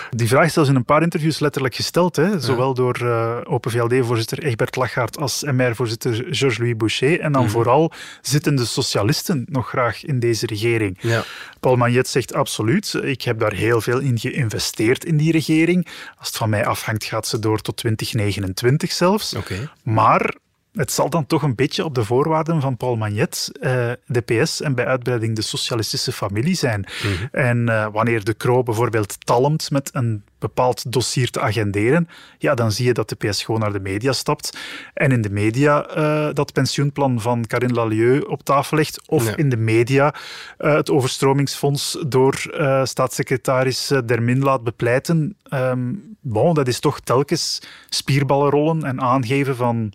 Die 0.09 0.27
vraag 0.27 0.45
is 0.45 0.53
zelfs 0.53 0.69
in 0.69 0.75
een 0.75 0.85
paar 0.85 1.01
interviews 1.01 1.39
letterlijk 1.39 1.75
gesteld. 1.75 2.15
Hè? 2.15 2.39
Zowel 2.39 2.73
door 2.73 2.99
uh, 3.01 3.37
Open 3.43 3.71
VLD-voorzitter 3.71 4.43
Egbert 4.43 4.75
Lachaert 4.75 5.17
als 5.17 5.43
MR-voorzitter 5.43 6.13
Georges-Louis 6.13 6.77
Boucher. 6.77 7.19
En 7.19 7.31
dan 7.31 7.31
Mhm. 7.31 7.41
mm 7.41 7.49
vooral 7.49 7.91
zitten 8.21 8.55
de 8.55 8.65
socialisten 8.65 9.45
nog 9.49 9.67
graag 9.69 10.05
in 10.05 10.19
deze 10.19 10.45
regering. 10.45 10.97
Ja. 11.01 11.23
Paul 11.59 11.75
Magnet 11.75 12.07
zegt 12.07 12.33
absoluut. 12.33 12.93
Ik 13.01 13.21
heb 13.21 13.39
daar 13.39 13.53
heel 13.53 13.81
veel 13.81 13.99
in 13.99 14.19
geïnvesteerd 14.19 15.05
in 15.05 15.17
die 15.17 15.31
regering. 15.31 15.87
Als 16.17 16.27
het 16.27 16.37
van 16.37 16.49
mij 16.49 16.65
afhangt, 16.65 17.03
gaat 17.03 17.27
ze 17.27 17.39
door 17.39 17.61
tot 17.61 17.77
2029 17.77 18.91
zelfs. 18.91 19.33
Okay. 19.33 19.67
Maar 19.83 20.35
het 20.77 20.91
zal 20.91 21.09
dan 21.09 21.25
toch 21.25 21.41
een 21.41 21.55
beetje 21.55 21.85
op 21.85 21.95
de 21.95 22.03
voorwaarden 22.03 22.61
van 22.61 22.77
Paul 22.77 22.95
Magnet, 22.95 23.51
uh, 23.61 23.91
de 24.05 24.21
PS 24.21 24.61
en 24.61 24.75
bij 24.75 24.85
uitbreiding 24.85 25.35
de 25.35 25.41
socialistische 25.41 26.11
familie 26.11 26.55
zijn. 26.55 26.79
Mm 26.79 27.11
-hmm. 27.11 27.27
En 27.31 27.57
uh, 27.57 27.87
wanneer 27.91 28.23
de 28.23 28.33
Kroo 28.33 28.63
bijvoorbeeld 28.63 29.25
talmt 29.25 29.71
met 29.71 29.89
een 29.93 30.23
bepaald 30.39 30.91
dossier 30.91 31.29
te 31.29 31.41
agenderen, 31.41 32.09
ja, 32.37 32.55
dan 32.55 32.71
zie 32.71 32.85
je 32.85 32.93
dat 32.93 33.09
de 33.09 33.15
PS 33.15 33.43
gewoon 33.43 33.61
naar 33.61 33.73
de 33.73 33.79
media 33.79 34.11
stapt 34.11 34.57
en 34.93 35.11
in 35.11 35.21
de 35.21 35.29
media 35.29 35.97
uh, 35.97 36.33
dat 36.33 36.53
pensioenplan 36.53 37.21
van 37.21 37.45
Karine 37.45 37.73
Lalieu 37.73 38.19
op 38.19 38.43
tafel 38.43 38.77
legt, 38.77 39.01
of 39.07 39.25
ja. 39.25 39.35
in 39.35 39.49
de 39.49 39.57
media 39.57 40.13
het 40.57 40.89
overstromingsfonds 40.89 41.97
door 42.07 42.35
staatssecretaris 42.83 43.91
Dermin 44.05 44.43
laat 44.43 44.63
bepleiten. 44.63 45.37
Um, 45.53 46.15
bon, 46.21 46.53
dat 46.53 46.67
is 46.67 46.79
toch 46.79 46.99
telkens 46.99 47.61
spierballen 47.89 48.49
rollen 48.49 48.83
en 48.83 49.01
aangeven 49.01 49.55
van 49.55 49.93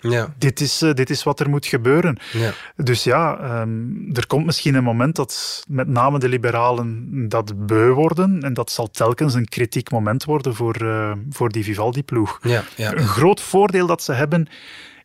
ja. 0.00 0.34
Dit, 0.38 0.60
is, 0.60 0.82
uh, 0.82 0.92
dit 0.92 1.10
is 1.10 1.22
wat 1.22 1.40
er 1.40 1.48
moet 1.48 1.66
gebeuren. 1.66 2.18
Ja. 2.32 2.52
Dus 2.76 3.04
ja, 3.04 3.38
um, 3.60 4.10
er 4.12 4.26
komt 4.26 4.46
misschien 4.46 4.74
een 4.74 4.84
moment 4.84 5.16
dat 5.16 5.64
met 5.68 5.88
name 5.88 6.18
de 6.18 6.28
liberalen 6.28 7.06
dat 7.28 7.66
beu 7.66 7.92
worden. 7.92 8.42
En 8.42 8.54
dat 8.54 8.70
zal 8.70 8.90
telkens 8.90 9.34
een 9.34 9.48
kritiek 9.48 9.90
moment 9.90 10.24
worden 10.24 10.54
voor, 10.54 10.82
uh, 10.82 11.12
voor 11.30 11.48
die 11.48 11.64
Vivaldi-ploeg. 11.64 12.38
Ja, 12.42 12.64
ja. 12.76 12.92
Een 12.92 13.06
groot 13.06 13.40
voordeel 13.40 13.86
dat 13.86 14.02
ze 14.02 14.12
hebben 14.12 14.48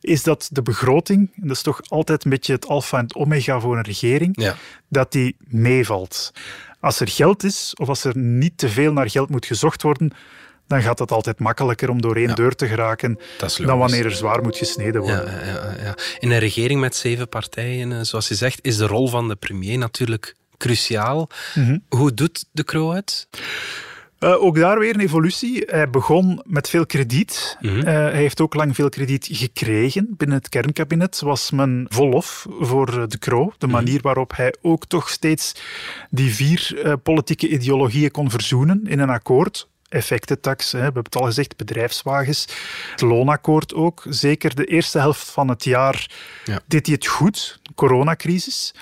is 0.03 0.23
dat 0.23 0.49
de 0.51 0.61
begroting, 0.61 1.31
en 1.35 1.47
dat 1.47 1.55
is 1.55 1.61
toch 1.61 1.81
altijd 1.87 2.23
een 2.23 2.29
beetje 2.29 2.53
het 2.53 2.67
alfa 2.67 2.97
en 2.97 3.03
het 3.03 3.15
omega 3.15 3.59
voor 3.59 3.77
een 3.77 3.83
regering, 3.83 4.53
dat 4.87 5.11
die 5.11 5.35
meevalt. 5.47 6.31
Als 6.79 6.99
er 6.99 7.07
geld 7.07 7.43
is, 7.43 7.73
of 7.75 7.87
als 7.87 8.03
er 8.03 8.17
niet 8.17 8.57
te 8.57 8.69
veel 8.69 8.93
naar 8.93 9.09
geld 9.09 9.29
moet 9.29 9.45
gezocht 9.45 9.81
worden, 9.81 10.11
dan 10.67 10.81
gaat 10.81 10.99
het 10.99 11.11
altijd 11.11 11.39
makkelijker 11.39 11.89
om 11.89 12.01
door 12.01 12.15
één 12.15 12.27
ja. 12.27 12.33
deur 12.33 12.55
te 12.55 12.67
geraken 12.67 13.19
dan 13.57 13.77
wanneer 13.77 14.05
er 14.05 14.11
zwaar 14.11 14.41
moet 14.41 14.57
gesneden 14.57 15.01
worden. 15.01 15.31
Ja, 15.31 15.45
ja, 15.45 15.83
ja, 15.83 15.95
In 16.19 16.31
een 16.31 16.39
regering 16.39 16.79
met 16.79 16.95
zeven 16.95 17.29
partijen, 17.29 17.91
eh, 17.91 17.99
zoals 18.01 18.27
je 18.27 18.35
zegt, 18.35 18.59
is 18.61 18.77
de 18.77 18.87
rol 18.87 19.07
van 19.07 19.27
de 19.27 19.35
premier 19.35 19.77
natuurlijk 19.77 20.35
cruciaal. 20.57 21.29
Mm 21.53 21.65
-hmm. 21.65 21.83
Hoe 21.89 22.13
doet 22.13 22.45
de 22.51 22.63
Croo 22.63 22.91
het? 22.91 23.27
Uh, 24.19 24.43
ook 24.43 24.55
daar 24.55 24.79
weer 24.79 24.93
een 24.93 24.99
evolutie. 24.99 25.63
Hij 25.65 25.89
begon 25.89 26.41
met 26.45 26.69
veel 26.69 26.85
krediet. 26.85 27.57
Mm 27.59 27.69
-hmm. 27.69 27.77
uh, 27.77 27.83
hij 27.85 28.15
heeft 28.15 28.41
ook 28.41 28.53
lang 28.53 28.75
veel 28.75 28.89
krediet 28.89 29.27
gekregen. 29.31 30.13
Binnen 30.17 30.37
het 30.37 30.49
kernkabinet 30.49 31.19
was 31.19 31.51
men 31.51 31.85
volop 31.89 32.25
voor 32.59 33.09
De 33.09 33.17
Croo. 33.19 33.53
De 33.57 33.67
manier 33.67 34.01
waarop 34.01 34.35
hij 34.35 34.55
ook 34.61 34.85
toch 34.85 35.09
steeds 35.09 35.55
die 36.09 36.33
vier 36.33 36.81
uh, 36.85 36.93
politieke 37.03 37.49
ideologieën 37.49 38.11
kon 38.11 38.29
verzoenen 38.29 38.81
in 38.87 38.99
een 38.99 39.09
akkoord 39.09 39.67
effectentax, 39.93 40.71
hè, 40.71 40.77
we 40.77 40.83
hebben 40.83 41.03
het 41.03 41.15
al 41.15 41.25
gezegd, 41.25 41.57
bedrijfswagens, 41.57 42.47
het 42.91 43.01
loonakkoord 43.01 43.73
ook. 43.73 44.05
Zeker 44.09 44.55
de 44.55 44.65
eerste 44.65 44.99
helft 44.99 45.29
van 45.29 45.47
het 45.47 45.63
jaar 45.63 46.11
ja. 46.45 46.59
deed 46.67 46.85
hij 46.85 46.95
het 46.95 47.07
goed, 47.07 47.59
coronacrisis. 47.75 48.73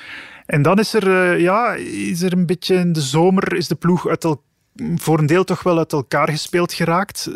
En 0.46 0.62
dan 0.62 0.80
is 0.80 0.94
er, 0.94 1.08
uh, 1.08 1.40
ja, 1.40 1.74
is 1.74 2.22
er 2.22 2.34
een 2.34 2.46
beetje 2.46 2.76
in 2.76 2.94
de 2.94 3.02
zomer 3.02 3.56
is 3.56 3.68
de 3.68 3.76
ploeg 3.76 4.08
uit 4.08 4.24
elkaar 4.24 4.50
voor 4.96 5.20
een 5.20 5.26
deel 5.26 5.44
toch 5.44 5.64
wel 5.64 5.78
uit 5.78 5.94
elkaar 5.94 6.30
gespeeld 6.30 6.74
geraakt. 6.74 7.30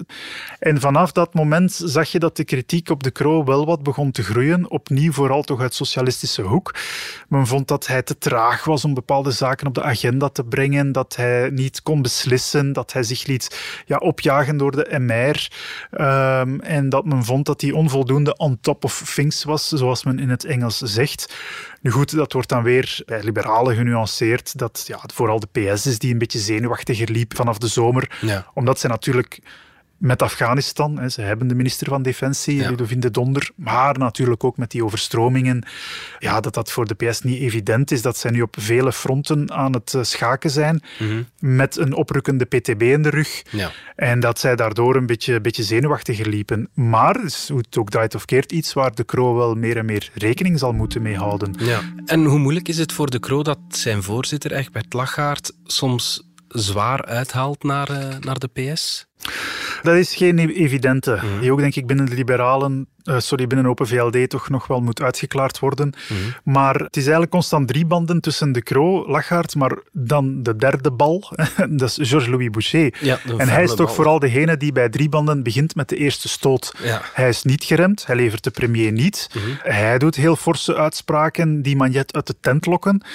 En 0.60 0.80
vanaf 0.80 1.12
dat 1.12 1.34
moment 1.34 1.72
zag 1.84 2.12
je 2.12 2.20
dat 2.20 2.38
de 2.38 2.44
kritiek 2.44 2.90
op 2.90 3.04
de 3.04 3.12
Croo 3.12 3.44
wel 3.44 3.66
wat 3.66 3.84
begon 3.84 4.12
te 4.12 4.24
groeien. 4.24 4.70
Opnieuw 4.70 5.12
vooral 5.12 5.44
toch 5.44 5.62
uit 5.62 5.74
socialistische 5.74 6.42
hoek. 6.42 6.76
Men 7.28 7.48
vond 7.48 7.68
dat 7.68 7.88
hij 7.88 8.04
te 8.04 8.18
traag 8.18 8.64
was 8.64 8.86
om 8.86 8.94
bepaalde 8.94 9.32
zaken 9.32 9.68
op 9.68 9.74
de 9.74 9.84
agenda 9.84 10.30
te 10.30 10.44
brengen, 10.44 10.92
dat 10.92 11.16
hij 11.16 11.50
niet 11.50 11.82
kon 11.82 12.02
beslissen, 12.02 12.74
dat 12.74 12.94
hij 12.94 13.04
zich 13.04 13.26
liet 13.26 13.84
ja, 13.86 13.98
opjagen 13.98 14.58
door 14.58 14.72
de 14.72 15.00
MR. 15.00 15.50
Um, 15.92 16.62
en 16.62 16.90
dat 16.90 17.06
men 17.06 17.24
vond 17.24 17.46
dat 17.46 17.62
hij 17.62 17.72
onvoldoende 17.72 18.38
on 18.38 18.58
top 18.62 18.84
of 18.84 19.12
things 19.16 19.44
was, 19.44 19.68
zoals 19.68 20.04
men 20.04 20.20
in 20.20 20.30
het 20.30 20.46
Engels 20.46 20.78
zegt. 20.78 21.34
Nu 21.86 21.92
goed, 21.92 22.16
dat 22.16 22.34
wordt 22.34 22.50
dan 22.50 22.64
weer 22.64 23.02
bij 23.06 23.24
liberalen 23.24 23.76
genuanceerd, 23.76 24.58
dat 24.58 24.84
ja, 24.88 25.00
vooral 25.14 25.40
de 25.40 25.48
PS 25.52 25.86
is 25.86 26.00
die 26.00 26.12
een 26.12 26.18
beetje 26.18 26.40
zenuwachtiger 26.40 27.12
liep 27.12 27.36
vanaf 27.36 27.58
de 27.58 27.68
zomer. 27.68 28.18
Ja. 28.22 28.52
Omdat 28.54 28.80
ze 28.80 28.88
natuurlijk 28.88 29.40
met 29.98 30.22
Afghanistan. 30.22 31.00
Hè. 31.00 31.10
Ze 31.10 31.22
hebben 31.22 31.48
de 31.48 31.56
minister 31.56 31.88
van 31.88 32.02
Defensie, 32.02 32.56
ja. 32.56 32.70
Ludovine 32.70 33.02
de 33.02 33.12
Donder, 33.12 33.50
maar 33.56 33.98
natuurlijk 33.98 34.44
ook 34.44 34.58
met 34.58 34.72
die 34.72 34.84
overstromingen. 34.84 35.64
Ja, 36.20 36.40
dat 36.40 36.54
dat 36.54 36.72
voor 36.72 36.88
de 36.88 36.94
PS 36.94 37.22
niet 37.22 37.42
evident 37.42 37.92
is, 37.92 38.02
dat 38.02 38.18
zij 38.18 38.32
nu 38.32 38.42
op 38.42 38.56
vele 38.60 38.94
fronten 38.94 39.52
aan 39.52 39.74
het 39.74 39.94
eh, 39.94 40.04
schaken 40.04 40.50
zijn, 40.50 40.84
mm 41.00 41.08
-hmm. 41.08 41.26
met 41.40 41.78
een 41.78 41.94
oprukkende 41.94 42.46
PTB 42.46 42.82
in 42.82 43.02
de 43.02 43.10
rug. 43.10 43.44
Ja. 43.50 43.72
En 43.96 44.20
dat 44.20 44.40
zij 44.40 44.56
daardoor 44.56 44.96
een 44.96 45.06
beetje, 45.06 45.42
beetje 45.42 45.64
zenuwachtiger 45.64 46.30
liepen. 46.30 46.70
Maar, 46.74 47.14
dus, 47.22 47.48
hoe 47.48 47.58
het 47.58 47.78
ook 47.78 47.90
draait 47.90 48.16
of 48.16 48.26
keert, 48.26 48.52
iets 48.52 48.74
waar 48.74 48.96
de 48.96 49.04
Kroo 49.04 49.36
wel 49.36 49.56
meer 49.56 49.78
en 49.78 49.86
meer 49.86 50.12
rekening 50.14 50.60
zal 50.60 50.74
moeten 50.74 51.02
mee 51.02 51.18
houden. 51.18 51.56
Ja. 51.58 51.82
En 52.06 52.26
hoe 52.26 52.40
moeilijk 52.40 52.68
is 52.68 52.78
het 52.78 52.92
voor 52.92 53.10
de 53.10 53.20
Kroo 53.20 53.44
dat 53.44 53.60
zijn 53.70 54.04
voorzitter, 54.04 54.52
Egbert 54.52 54.94
Lachaert, 54.94 55.52
soms 55.64 56.34
zwaar 56.48 57.06
uithaalt 57.06 57.64
naar, 57.64 57.92
uh, 57.92 58.18
naar 58.20 58.40
de 58.40 58.48
PS? 58.48 59.06
Dat 59.86 59.96
is 59.96 60.16
geen 60.16 60.40
evidente. 60.40 61.20
Mm. 61.24 61.40
Die 61.40 61.52
ook, 61.52 61.60
denk 61.60 61.76
ik, 61.76 61.88
binnen 61.88 62.06
de 62.06 62.16
liberalen, 62.16 62.88
uh, 63.04 63.20
sorry, 63.20 63.48
binnen 63.48 63.68
Open 63.68 63.88
VLD 63.88 64.30
toch 64.30 64.50
nog 64.50 64.68
wel 64.68 64.82
moet 64.82 65.02
uitgeklaard 65.02 65.60
worden. 65.60 65.94
Mm. 66.10 66.54
Maar 66.54 66.76
het 66.76 66.96
is 66.96 67.02
eigenlijk 67.02 67.32
constant 67.32 67.68
drie 67.68 67.86
banden 67.86 68.22
tussen 68.22 68.52
de 68.52 68.62
Croo, 68.62 69.08
Lachaert, 69.08 69.56
maar 69.56 69.78
dan 69.92 70.44
de 70.44 70.56
derde 70.56 70.92
bal, 70.92 71.32
dat 71.70 71.98
is 71.98 72.10
Georges-Louis 72.10 72.50
Boucher. 72.50 72.98
Ja, 73.02 73.20
en 73.38 73.50
hij 73.50 73.64
is 73.64 73.76
toch 73.76 73.86
bal. 73.86 73.96
vooral 73.96 74.20
degene 74.20 74.58
die 74.58 74.72
bij 74.72 74.90
drie 74.90 75.10
banden 75.10 75.44
begint 75.44 75.76
met 75.76 75.90
de 75.90 75.96
eerste 75.96 76.28
stoot. 76.28 76.74
Ja. 76.84 77.02
Hij 77.14 77.30
is 77.30 77.44
niet 77.44 77.64
geremd, 77.64 78.06
hij 78.06 78.16
levert 78.16 78.44
de 78.44 78.52
premier 78.52 78.92
niet. 78.92 79.30
Mm. 79.34 79.42
Hij 79.60 79.98
doet 79.98 80.16
heel 80.16 80.36
forse 80.36 80.76
uitspraken 80.76 81.62
die 81.62 81.76
Magnet 81.76 82.14
uit 82.14 82.28
de 82.28 82.36
tent 82.40 82.66
lokken. 82.66 83.06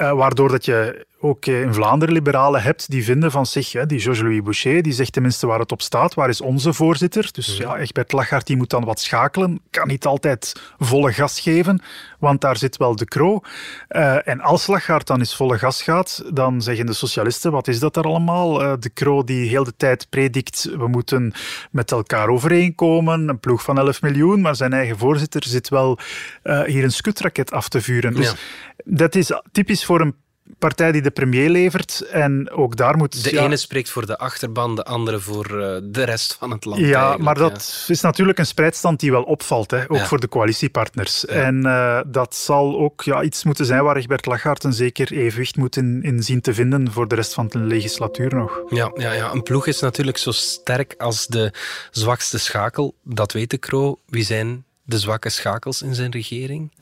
Uh, 0.00 0.12
waardoor 0.12 0.48
dat 0.50 0.64
je 0.64 1.06
ook 1.20 1.46
in 1.46 1.74
Vlaanderen 1.74 2.14
liberalen 2.14 2.62
hebt 2.62 2.90
die 2.90 3.04
vinden 3.04 3.30
van 3.30 3.46
zich, 3.46 3.72
hè, 3.72 3.86
die 3.86 4.00
Georges-Louis 4.00 4.42
Boucher, 4.42 4.82
die 4.82 4.92
zegt 4.92 5.12
tenminste 5.12 5.46
waar 5.46 5.58
het 5.58 5.72
op 5.72 5.82
staat, 5.82 6.14
waar 6.14 6.28
is 6.28 6.40
onze 6.40 6.72
voorzitter? 6.72 7.28
Dus 7.32 7.56
ja, 7.56 7.76
Egbert 7.76 8.12
Lachaert 8.12 8.46
die 8.46 8.56
moet 8.56 8.70
dan 8.70 8.84
wat 8.84 9.00
schakelen, 9.00 9.60
kan 9.70 9.88
niet 9.88 10.06
altijd 10.06 10.52
volle 10.78 11.12
gas 11.12 11.40
geven, 11.40 11.80
want 12.18 12.40
daar 12.40 12.56
zit 12.56 12.76
wel 12.76 12.96
de 12.96 13.04
Croo. 13.04 13.40
Uh, 13.88 14.28
en 14.28 14.40
als 14.40 14.66
Lachaert 14.66 15.06
dan 15.06 15.18
eens 15.18 15.36
volle 15.36 15.58
gas 15.58 15.82
gaat, 15.82 16.22
dan 16.32 16.62
zeggen 16.62 16.86
de 16.86 16.92
socialisten, 16.92 17.52
wat 17.52 17.68
is 17.68 17.78
dat 17.78 17.96
er 17.96 18.04
allemaal? 18.04 18.62
Uh, 18.62 18.72
de 18.78 18.92
Croo 18.92 19.24
die 19.24 19.48
heel 19.48 19.64
de 19.64 19.76
tijd 19.76 20.06
predikt, 20.10 20.70
we 20.76 20.88
moeten 20.88 21.32
met 21.70 21.92
elkaar 21.92 22.28
overeenkomen, 22.28 23.28
een 23.28 23.40
ploeg 23.40 23.62
van 23.62 23.78
11 23.78 24.02
miljoen, 24.02 24.40
maar 24.40 24.56
zijn 24.56 24.72
eigen 24.72 24.98
voorzitter 24.98 25.44
zit 25.44 25.68
wel 25.68 25.98
uh, 26.44 26.62
hier 26.62 26.84
een 26.84 26.92
skutraket 26.92 27.52
af 27.52 27.68
te 27.68 27.80
vuren. 27.80 28.14
Dus 28.14 28.30
ja. 28.30 28.36
dat 28.84 29.14
is 29.14 29.32
typisch 29.52 29.84
voor 29.84 30.00
een 30.00 30.14
partij 30.58 30.92
die 30.92 31.02
de 31.02 31.10
premier 31.10 31.50
levert. 31.50 32.00
En 32.00 32.50
ook 32.50 32.76
daar 32.76 32.96
moet... 32.96 33.24
De 33.24 33.34
ja, 33.34 33.44
ene 33.44 33.56
spreekt 33.56 33.90
voor 33.90 34.06
de 34.06 34.18
achterban, 34.18 34.74
de 34.74 34.84
andere 34.84 35.18
voor 35.18 35.50
uh, 35.50 35.76
de 35.82 36.04
rest 36.04 36.36
van 36.38 36.50
het 36.50 36.64
land. 36.64 36.80
Ja, 36.80 37.16
maar 37.16 37.34
dat 37.34 37.84
ja. 37.86 37.92
is 37.92 38.00
natuurlijk 38.00 38.38
een 38.38 38.46
spreidstand 38.46 39.00
die 39.00 39.10
wel 39.10 39.22
opvalt, 39.22 39.70
hè, 39.70 39.90
ook 39.90 39.96
ja. 39.96 40.06
voor 40.06 40.20
de 40.20 40.28
coalitiepartners. 40.28 41.26
En 41.26 41.66
uh, 41.66 42.00
dat 42.06 42.34
zal 42.34 42.78
ook 42.78 43.02
ja, 43.02 43.22
iets 43.22 43.44
moeten 43.44 43.66
zijn 43.66 43.82
waar 43.82 43.96
Egbert 43.96 44.26
Lachaert 44.26 44.64
een 44.64 44.72
zeker 44.72 45.12
evenwicht 45.12 45.56
moet 45.56 45.76
in, 45.76 46.02
in 46.02 46.22
zien 46.22 46.40
te 46.40 46.54
vinden 46.54 46.92
voor 46.92 47.08
de 47.08 47.14
rest 47.14 47.34
van 47.34 47.48
de 47.48 47.58
legislatuur 47.58 48.34
nog. 48.34 48.62
Ja, 48.68 48.90
ja, 48.94 49.12
ja, 49.12 49.32
een 49.32 49.42
ploeg 49.42 49.66
is 49.66 49.80
natuurlijk 49.80 50.18
zo 50.18 50.30
sterk 50.30 50.94
als 50.98 51.26
de 51.26 51.52
zwakste 51.90 52.38
schakel. 52.38 52.94
Dat 53.02 53.32
weet 53.32 53.50
de 53.50 53.58
Kroo. 53.58 53.98
Wie 54.06 54.24
zijn 54.24 54.64
de 54.82 54.98
zwakke 54.98 55.28
schakels 55.28 55.82
in 55.82 55.94
zijn 55.94 56.10
regering? 56.10 56.72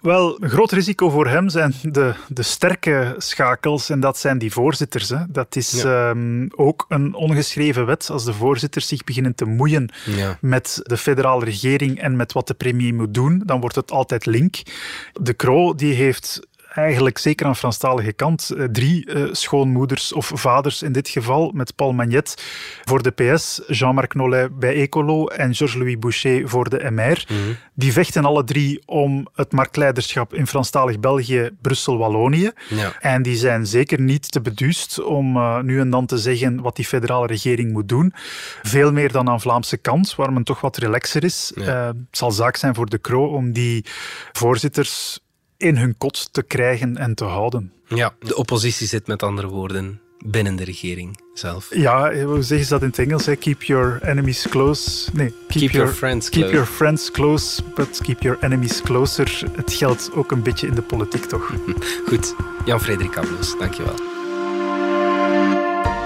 Wel, 0.00 0.42
een 0.42 0.50
groot 0.50 0.72
risico 0.72 1.10
voor 1.10 1.26
hem 1.26 1.48
zijn 1.48 1.74
de, 1.82 2.14
de 2.28 2.42
sterke 2.42 3.14
schakels 3.18 3.90
en 3.90 4.00
dat 4.00 4.18
zijn 4.18 4.38
die 4.38 4.52
voorzitters. 4.52 5.08
Hè. 5.08 5.18
Dat 5.28 5.56
is 5.56 5.82
ja. 5.82 6.10
um, 6.10 6.48
ook 6.56 6.84
een 6.88 7.14
ongeschreven 7.14 7.86
wet. 7.86 8.10
Als 8.10 8.24
de 8.24 8.32
voorzitters 8.32 8.88
zich 8.88 9.04
beginnen 9.04 9.34
te 9.34 9.44
moeien 9.44 9.92
ja. 10.04 10.38
met 10.40 10.80
de 10.82 10.96
federale 10.96 11.44
regering 11.44 12.00
en 12.00 12.16
met 12.16 12.32
wat 12.32 12.46
de 12.46 12.54
premier 12.54 12.94
moet 12.94 13.14
doen, 13.14 13.42
dan 13.46 13.60
wordt 13.60 13.76
het 13.76 13.90
altijd 13.90 14.26
link. 14.26 14.62
De 15.12 15.36
Croo 15.36 15.74
die 15.74 15.94
heeft 15.94 16.48
eigenlijk 16.74 17.18
zeker 17.18 17.46
aan 17.46 17.52
de 17.52 17.58
Franstalige 17.58 18.12
kant 18.12 18.50
drie 18.72 19.10
uh, 19.10 19.28
schoonmoeders 19.32 20.12
of 20.12 20.30
vaders 20.34 20.82
in 20.82 20.92
dit 20.92 21.08
geval, 21.08 21.50
met 21.54 21.74
Paul 21.76 21.92
Magnet 21.92 22.44
voor 22.84 23.02
de 23.02 23.10
PS, 23.10 23.60
Jean-Marc 23.66 24.14
Nollet 24.14 24.58
bij 24.58 24.74
Ecolo 24.74 25.26
en 25.26 25.54
Georges-Louis 25.54 25.98
Boucher 25.98 26.48
voor 26.48 26.68
de 26.68 26.90
MR. 26.90 27.24
Mm 27.28 27.36
-hmm. 27.36 27.56
Die 27.74 27.92
vechten 27.92 28.24
alle 28.24 28.44
drie 28.44 28.82
om 28.86 29.28
het 29.34 29.52
marktleiderschap 29.52 30.34
in 30.34 30.46
Franstalig 30.46 31.00
België, 31.00 31.50
Brussel-Wallonië. 31.60 32.50
Ja. 32.68 32.92
En 33.00 33.22
die 33.22 33.36
zijn 33.36 33.66
zeker 33.66 34.00
niet 34.00 34.32
te 34.32 34.40
beduust 34.40 35.02
om 35.02 35.36
uh, 35.36 35.60
nu 35.60 35.80
en 35.80 35.90
dan 35.90 36.06
te 36.06 36.18
zeggen 36.18 36.60
wat 36.60 36.76
die 36.76 36.84
federale 36.84 37.26
regering 37.26 37.72
moet 37.72 37.88
doen. 37.88 38.12
Veel 38.62 38.92
meer 38.92 39.12
dan 39.12 39.28
aan 39.28 39.40
Vlaamse 39.40 39.76
kant, 39.76 40.14
waar 40.14 40.32
men 40.32 40.44
toch 40.44 40.60
wat 40.60 40.76
relaxer 40.76 41.24
is. 41.24 41.52
Ja. 41.54 41.62
Uh, 41.62 41.86
het 41.86 41.96
zal 42.10 42.30
zaak 42.30 42.56
zijn 42.56 42.74
voor 42.74 42.88
de 42.88 43.00
Croo 43.00 43.26
om 43.26 43.52
die 43.52 43.84
voorzitters 44.32 45.20
in 45.60 45.76
hun 45.76 45.94
kot 45.98 46.32
te 46.32 46.42
krijgen 46.42 46.96
en 46.96 47.14
te 47.14 47.24
houden. 47.24 47.72
Ja, 47.86 48.14
de 48.18 48.36
oppositie 48.36 48.86
zit 48.86 49.06
met 49.06 49.22
andere 49.22 49.48
woorden 49.48 50.00
binnen 50.24 50.56
de 50.56 50.64
regering 50.64 51.20
zelf. 51.34 51.66
Ja, 51.70 52.14
hoe 52.24 52.42
zeggen 52.42 52.66
ze 52.66 52.72
dat 52.72 52.82
in 52.82 52.88
het 52.88 52.98
Engels? 52.98 53.26
Hè? 53.26 53.36
Keep 53.36 53.62
your 53.62 54.02
enemies 54.02 54.48
close. 54.48 55.10
Nee, 55.12 55.26
keep, 55.26 55.48
keep 55.48 55.60
your, 55.60 55.72
your, 55.72 55.92
friends 55.92 56.28
keep 56.28 56.42
close. 56.42 56.54
your 56.54 56.70
friends 56.70 57.10
close, 57.10 57.62
but 57.74 58.00
keep 58.02 58.22
your 58.22 58.38
enemies 58.40 58.80
closer. 58.82 59.42
Het 59.56 59.72
geldt 59.72 60.10
ook 60.14 60.30
een 60.30 60.42
beetje 60.42 60.66
in 60.66 60.74
de 60.74 60.82
politiek, 60.82 61.24
toch? 61.24 61.52
Goed, 62.08 62.34
Jan-Frederik 62.64 63.16
Abloos, 63.16 63.58
dankjewel. 63.58 63.94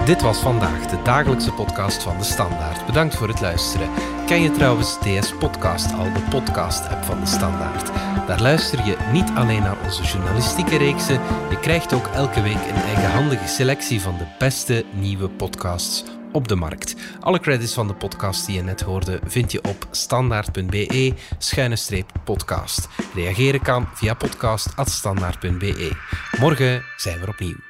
Dit 0.05 0.21
was 0.21 0.39
vandaag 0.39 0.85
de 0.85 1.01
dagelijkse 1.03 1.51
podcast 1.51 2.03
van 2.03 2.17
De 2.17 2.23
Standaard. 2.23 2.85
Bedankt 2.85 3.15
voor 3.15 3.27
het 3.27 3.41
luisteren. 3.41 3.89
Ken 4.25 4.41
je 4.41 4.51
trouwens 4.51 4.97
DS 4.99 5.33
Podcast 5.39 5.93
al, 5.93 6.13
de 6.13 6.23
podcast-app 6.29 7.03
van 7.03 7.19
De 7.19 7.25
Standaard? 7.25 7.91
Daar 8.27 8.41
luister 8.41 8.85
je 8.85 8.97
niet 9.11 9.31
alleen 9.35 9.61
naar 9.61 9.77
onze 9.83 10.03
journalistieke 10.03 10.77
reeksen, 10.77 11.19
je 11.49 11.59
krijgt 11.59 11.93
ook 11.93 12.07
elke 12.07 12.41
week 12.41 12.67
een 12.69 12.83
eigenhandige 12.95 13.47
selectie 13.47 14.01
van 14.01 14.17
de 14.17 14.25
beste 14.37 14.85
nieuwe 14.93 15.29
podcasts 15.29 16.03
op 16.31 16.47
de 16.47 16.55
markt. 16.55 16.95
Alle 17.19 17.39
credits 17.39 17.73
van 17.73 17.87
de 17.87 17.93
podcast 17.93 18.45
die 18.45 18.55
je 18.55 18.63
net 18.63 18.81
hoorde 18.81 19.19
vind 19.25 19.51
je 19.51 19.63
op 19.63 19.87
standaard.be 19.91 21.13
podcast. 22.23 22.87
Reageren 23.13 23.61
kan 23.61 23.87
via 23.93 24.13
podcast.standaard.be. 24.13 25.91
Morgen 26.39 26.83
zijn 26.95 27.19
we 27.19 27.27
opnieuw. 27.27 27.64